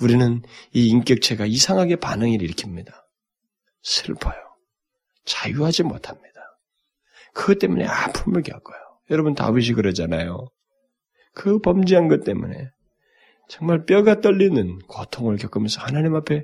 [0.00, 2.92] 우리는 이 인격체가 이상하게 반응을 일으킵니다.
[3.82, 4.34] 슬퍼요.
[5.24, 6.40] 자유하지 못합니다.
[7.32, 8.78] 그것 때문에 아픔을 겪어요.
[9.10, 10.48] 여러분 다윗이 그러잖아요.
[11.32, 12.70] 그 범죄한 것 때문에
[13.48, 16.42] 정말 뼈가 떨리는 고통을 겪으면서 하나님 앞에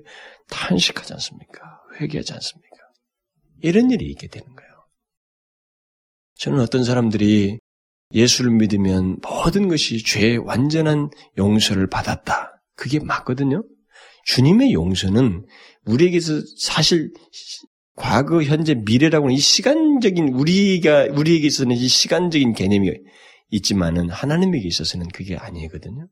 [0.49, 1.80] 탄식하지 않습니까?
[2.01, 2.76] 회개하지 않습니까?
[3.62, 4.70] 이런 일이 있게 되는 거예요.
[6.37, 7.59] 저는 어떤 사람들이
[8.12, 12.62] 예수를 믿으면 모든 것이 죄의 완전한 용서를 받았다.
[12.74, 13.64] 그게 맞거든요.
[14.24, 15.46] 주님의 용서는
[15.84, 17.12] 우리에게서 사실
[17.94, 22.92] 과거, 현재, 미래라고 하는 이 시간적인 우리가 우리에게서는 이 시간적인 개념이
[23.50, 26.07] 있지만은 하나님에게 있어서는 그게 아니거든요.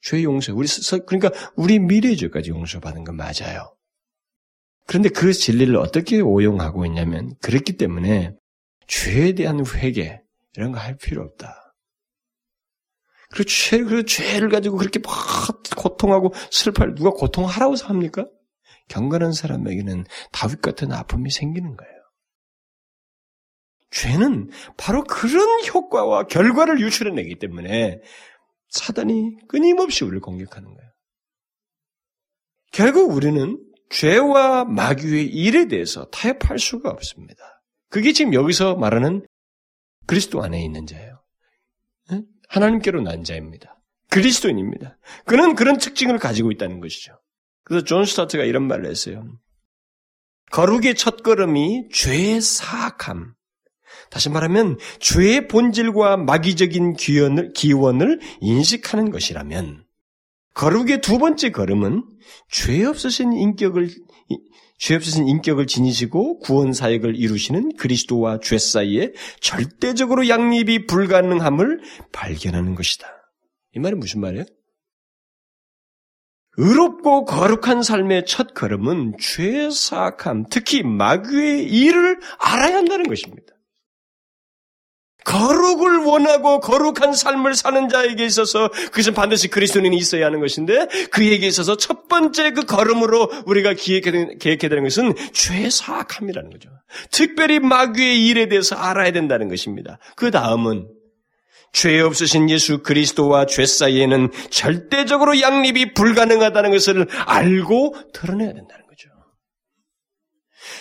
[0.00, 0.68] 죄 용서, 우리
[1.06, 3.74] 그러니까 우리 미래 죄까지 용서받은 건 맞아요.
[4.86, 8.32] 그런데 그 진리를 어떻게 오용하고 있냐면 그렇기 때문에
[8.86, 10.20] 죄에 대한 회개
[10.58, 11.76] 이런 거 할 필요 없다.
[13.30, 18.26] 그 죄, 그 죄를 가지고 그렇게 막 고통하고 슬퍼할 누가 고통하라고 합니까?
[18.88, 21.92] 경건한 사람에게는 다윗 같은 아픔이 생기는 거예요.
[23.90, 28.00] 죄는 바로 그런 효과와 결과를 유출해내기 때문에
[28.70, 30.90] 사단이 끊임없이 우리를 공격하는 거예요.
[32.72, 37.62] 결국 우리는 죄와 마귀의 일에 대해서 타협할 수가 없습니다.
[37.90, 39.26] 그게 지금 여기서 말하는
[40.08, 41.22] 그리스도 안에 있는 자예요.
[42.48, 43.78] 하나님께로 난 자입니다.
[44.10, 44.98] 그리스도인입니다.
[45.26, 47.12] 그는 그런 특징을 가지고 있다는 것이죠.
[47.62, 49.22] 그래서 존 스타트가 이런 말을 했어요.
[50.50, 53.34] 거룩의 첫걸음이 죄의 사악함.
[54.10, 59.84] 다시 말하면 죄의 본질과 마귀적인 기원을, 기원을 인식하는 것이라면
[60.54, 62.02] 거룩의 두 번째 걸음은
[62.50, 63.90] 죄 없으신 인격을
[64.78, 71.80] 죄 없으신 인격을 지니시고 구원 사역을 이루시는 그리스도와 죄 사이에 절대적으로 양립이 불가능함을
[72.12, 73.06] 발견하는 것이다.
[73.74, 74.44] 이 말이 무슨 말이에요?
[76.56, 83.54] 의롭고 거룩한 삶의 첫 걸음은 죄의 사악함, 특히 마귀의 일을 알아야 한다는 것입니다.
[85.28, 91.76] 거룩을 원하고 거룩한 삶을 사는 자에게 있어서 그것은 반드시 그리스도인이 있어야 하는 것인데 그에게 있어서
[91.76, 96.70] 첫 번째 그 걸음으로 우리가 계획해야 되는 것은 죄의 사악함이라는 거죠.
[97.10, 99.98] 특별히 마귀의 일에 대해서 알아야 된다는 것입니다.
[100.16, 100.88] 그 다음은
[101.72, 108.87] 죄 없으신 예수 그리스도와 죄 사이에는 절대적으로 양립이 불가능하다는 것을 알고 드러내야 된다는.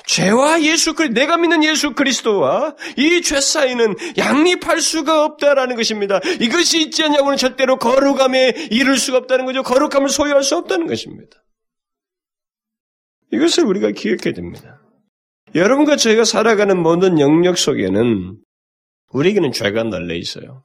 [0.06, 6.20] 죄와 예수 그리 내가 믿는 예수 그리스도와 이 죄 사이는 양립할 수가 없다라는 것입니다.
[6.40, 9.64] 이것이 있지 않냐고는 절대로 거룩함에 이룰 수가 없다는 거죠.
[9.64, 11.44] 거룩함을 소유할 수 없다는 것입니다.
[13.34, 14.82] 이것을 우리가 기억해야 됩니다.
[15.56, 18.38] 여러분과 저희가 살아가는 모든 영역 속에는
[19.12, 20.64] 우리에게는 죄가 널려 있어요.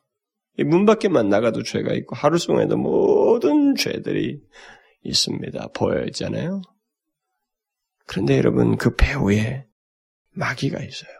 [0.58, 4.40] 문 밖에만 나가도 죄가 있고 하루 종일도 모든 죄들이
[5.02, 5.68] 있습니다.
[5.74, 6.62] 보여 있잖아요.
[8.12, 9.64] 그런데 여러분 그 배후에
[10.32, 11.10] 마귀가 있어요.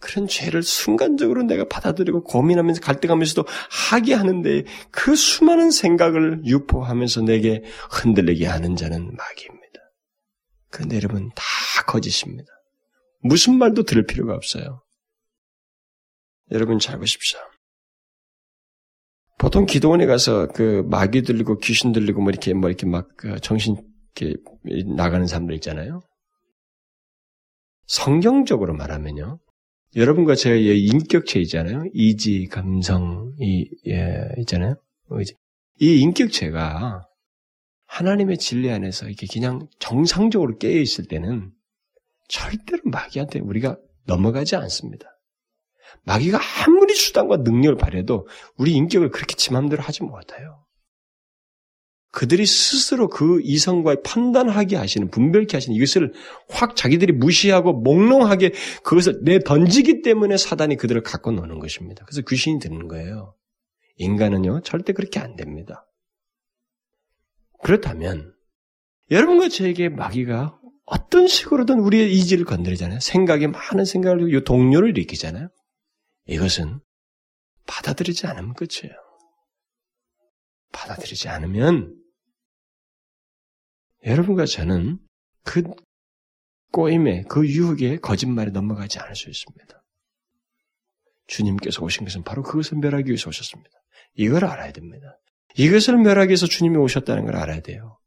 [0.00, 3.46] 그런 죄를 순간적으로 내가 받아들이고 고민하면서 갈등하면서도
[3.90, 9.80] 하게 하는데 그 수많은 생각을 유포하면서 내게 흔들리게 하는 자는 마귀입니다.
[10.70, 11.44] 그런데 여러분 다
[11.86, 12.50] 거짓입니다.
[13.20, 14.82] 무슨 말도 들을 필요가 없어요.
[16.52, 17.38] 여러분 잘 보십시오.
[19.38, 23.76] 보통 기도원에 가서 그 마귀 들리고 귀신 들리고 뭐 이렇게 뭐 이렇게 막그 정신
[24.16, 24.36] 이렇게
[24.86, 26.00] 나가는 사람들 있잖아요.
[27.86, 29.38] 성경적으로 말하면요.
[29.94, 31.84] 여러분과 제의 인격체 있잖아요.
[31.94, 34.74] 이지, 감성, 이, 예, 있잖아요.
[35.80, 37.06] 이 인격체가
[37.86, 41.52] 하나님의 진리 안에서 이렇게 그냥 정상적으로 깨어 있을 때는
[42.28, 45.06] 절대로 마귀한테 우리가 넘어가지 않습니다.
[46.04, 50.65] 마귀가 아무리 수단과 능력을 발휘해도 우리 인격을 그렇게 지 맘대로 하지 못해요.
[52.16, 56.14] 그들이 스스로 그 이성과 판단하게 하시는, 분별케 하시는 이것을
[56.48, 62.06] 확 자기들이 무시하고 몽롱하게 그것을 내 던지기 때문에 사단이 그들을 갖고 노는 것입니다.
[62.06, 63.34] 그래서 귀신이 되는 거예요.
[63.96, 65.86] 인간은요, 절대 그렇게 안 됩니다.
[67.62, 68.32] 그렇다면,
[69.10, 73.00] 여러분과 저에게 마귀가 어떤 식으로든 우리의 이지를 건드리잖아요.
[73.00, 75.50] 생각에 많은 생각을, 요 동료를 일으키잖아요.
[76.28, 76.80] 이것은
[77.66, 78.96] 받아들이지 않으면 끝이에요.
[80.72, 82.05] 받아들이지 않으면
[84.06, 84.98] 여러분과 저는
[85.44, 85.62] 그
[86.72, 89.82] 꼬임에 그 유혹에 거짓말에 넘어가지 않을 수 있습니다.
[91.26, 93.70] 주님께서 오신 것은 바로 그것을 멸하기 위해서 오셨습니다.
[94.14, 95.18] 이걸 알아야 됩니다.
[95.56, 97.98] 이것을 멸하기 위해서 주님이 오셨다는 걸 알아야 돼요.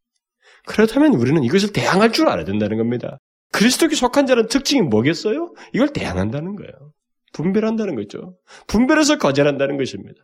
[0.66, 3.18] 그렇다면 우리는 이것을 대항할 줄 알아야 된다는 겁니다.
[3.52, 5.54] 그리스도께 속한 자는 특징이 뭐겠어요?
[5.74, 6.94] 이걸 대항한다는 거예요.
[7.34, 8.38] 분별한다는 거죠.
[8.68, 10.22] 분별해서 거절한다는 것입니다.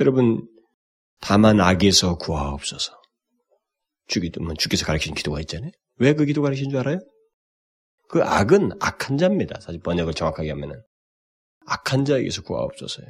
[0.00, 0.48] 여러분,
[1.20, 3.03] 다만 악에서 구하옵소서.
[4.06, 5.70] 주기도, 뭐, 주께서 가르치신 기도가 있잖아요.
[5.96, 6.98] 왜 그 기도 가르치신 줄 알아요?
[8.08, 9.60] 그 악은 악한 자입니다.
[9.60, 10.82] 사실 번역을 정확하게 하면은.
[11.66, 13.06] 악한 자에게서 구하옵소서요.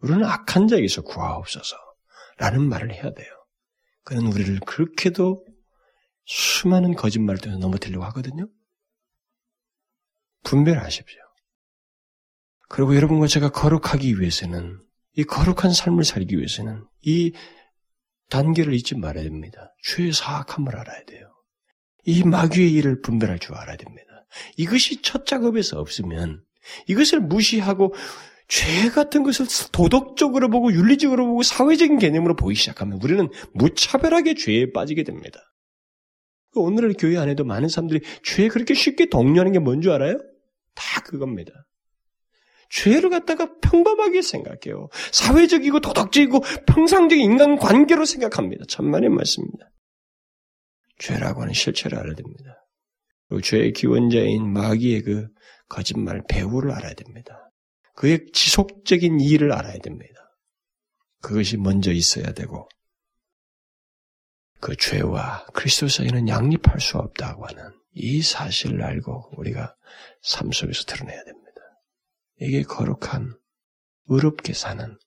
[0.00, 1.76] 우리는 악한 자에게서 구하옵소서.
[2.38, 3.28] 라는 말을 해야 돼요.
[4.04, 5.44] 그는 우리를 그렇게도
[6.26, 8.46] 수많은 거짓말을 통해서 넘어뜨리려고 하거든요.
[10.44, 11.20] 분별하십시오.
[12.68, 14.80] 그리고 여러분과 제가 거룩하기 위해서는
[15.14, 17.32] 이 거룩한 삶을 살기 위해서는 이
[18.30, 19.74] 단계를 잊지 말아야 됩니다.
[19.84, 21.32] 죄의 사악함을 알아야 돼요.
[22.04, 24.06] 이 마귀의 일을 분별할 줄 알아야 됩니다.
[24.56, 26.42] 이것이 첫 작업에서 없으면
[26.88, 27.94] 이것을 무시하고
[28.48, 35.02] 죄 같은 것을 도덕적으로 보고 윤리적으로 보고 사회적인 개념으로 보기 시작하면 우리는 무차별하게 죄에 빠지게
[35.02, 35.40] 됩니다.
[36.54, 40.18] 오늘의 교회 안에도 많은 사람들이 죄에 그렇게 쉽게 동요하는 게 뭔 줄 알아요?
[40.74, 41.65] 다 그겁니다.
[42.70, 44.88] 죄를 갖다가 평범하게 생각해요.
[45.12, 48.64] 사회적이고 도덕적이고 평상적인 인간 관계로 생각합니다.
[48.68, 49.70] 천만의 말씀입니다.
[50.98, 52.66] 죄라고 하는 실체를 알아야 됩니다.
[53.28, 55.28] 그리고 죄의 기원자인 마귀의 그
[55.68, 57.50] 거짓말 배후를 알아야 됩니다.
[57.94, 60.14] 그의 지속적인 이의를 알아야 됩니다.
[61.22, 62.68] 그것이 먼저 있어야 되고
[64.60, 69.74] 그 죄와 그리스도 사이는 양립할 수 없다고 하는 이 사실을 알고 우리가
[70.22, 71.45] 삶 속에서 드러내야 됩니다.
[72.40, 73.38] 이게 거룩한
[74.08, 74.98] 의롭게 사는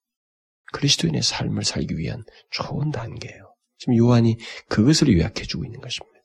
[0.71, 3.55] 그리스도인의 삶을 살기 위한 좋은 단계예요.
[3.77, 6.19] 지금 요한이 그것을 요약해 주고 있는 것입니다.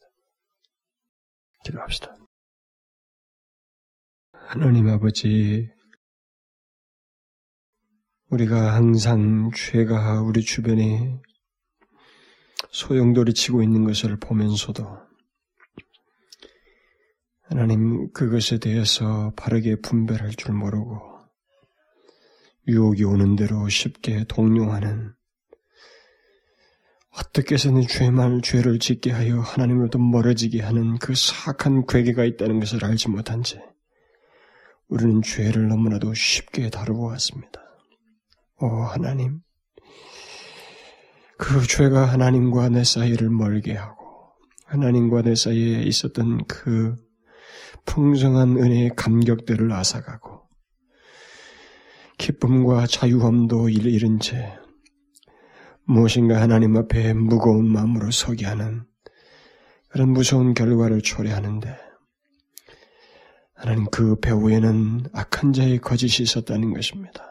[1.65, 2.17] 기도합시다.
[4.33, 5.71] 하나님 아버지,
[8.29, 11.21] 우리가 항상 죄가 우리 주변에
[12.71, 14.85] 소용돌이 치고 있는 것을 보면서도
[17.47, 21.01] 하나님 그것에 대해서 바르게 분별할 줄 모르고
[22.67, 25.13] 유혹이 오는 대로 쉽게 동용하는
[27.11, 33.11] 어떻게 해서는 죄만 죄를 짓게 하여 하나님으로부터 멀어지게 하는 그 사악한 괴계가 있다는 것을 알지
[33.11, 33.63] 못한 채
[34.89, 37.61] 우리는 죄를 너무나도 쉽게 다루고 왔습니다.
[38.61, 39.41] 오 하나님,
[41.39, 44.33] 그 죄가 하나님과 내 사이를 멀게 하고
[44.67, 47.04] 하나님과 내 사이에 있었던 그
[47.87, 50.43] 풍성한 은혜의 감격들을 앗아가고
[52.19, 54.55] 기쁨과 자유함도 잃은 채
[55.85, 58.85] 무엇인가 하나님 앞에 무거운 마음으로 서게 하는
[59.89, 61.77] 그런 무서운 결과를 초래하는데
[63.55, 67.25] 하나님 그 배후에는 악한 자의 거짓이 있었다는 것입니다.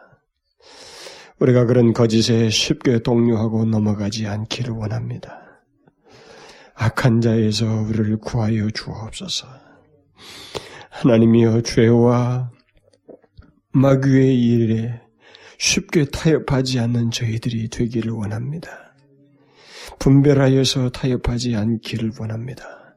[1.39, 5.41] 우리가 그런 거짓에 쉽게 동요하고 넘어가지 않기를 원합니다.
[6.75, 9.62] 악한 자에서 우리를 구하여 주옵소서.
[10.89, 12.51] 하나님이여 죄와
[13.71, 15.01] 마귀의 일에
[15.57, 18.69] 쉽게 타협하지 않는 저희들이 되기를 원합니다.
[19.99, 22.95] 분별하여서 타협하지 않기를 원합니다.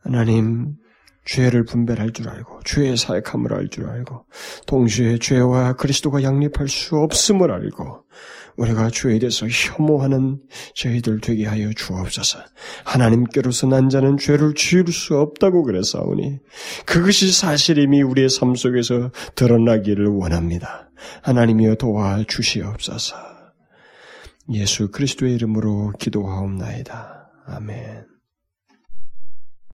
[0.00, 0.76] 하나님,
[1.24, 4.26] 죄를 분별할 줄 알고 죄의 사역함을 알 줄 알고
[4.66, 8.04] 동시에 죄와 그리스도가 양립할 수 없음을 알고
[8.56, 10.40] 우리가 죄에 대해서 혐오하는
[10.74, 12.38] 저희들 되게 하여 주옵소서.
[12.84, 16.38] 하나님께로서 난 자는 죄를 지을 수 없다고 그래서오니
[16.86, 20.90] 그것이 사실임이 우리의 삶 속에서 드러나기를 원합니다.
[21.22, 23.16] 하나님이여 도와 주시옵소서.
[24.52, 27.30] 예수 그리스도의 이름으로 기도하옵나이다.
[27.46, 28.11] 아멘.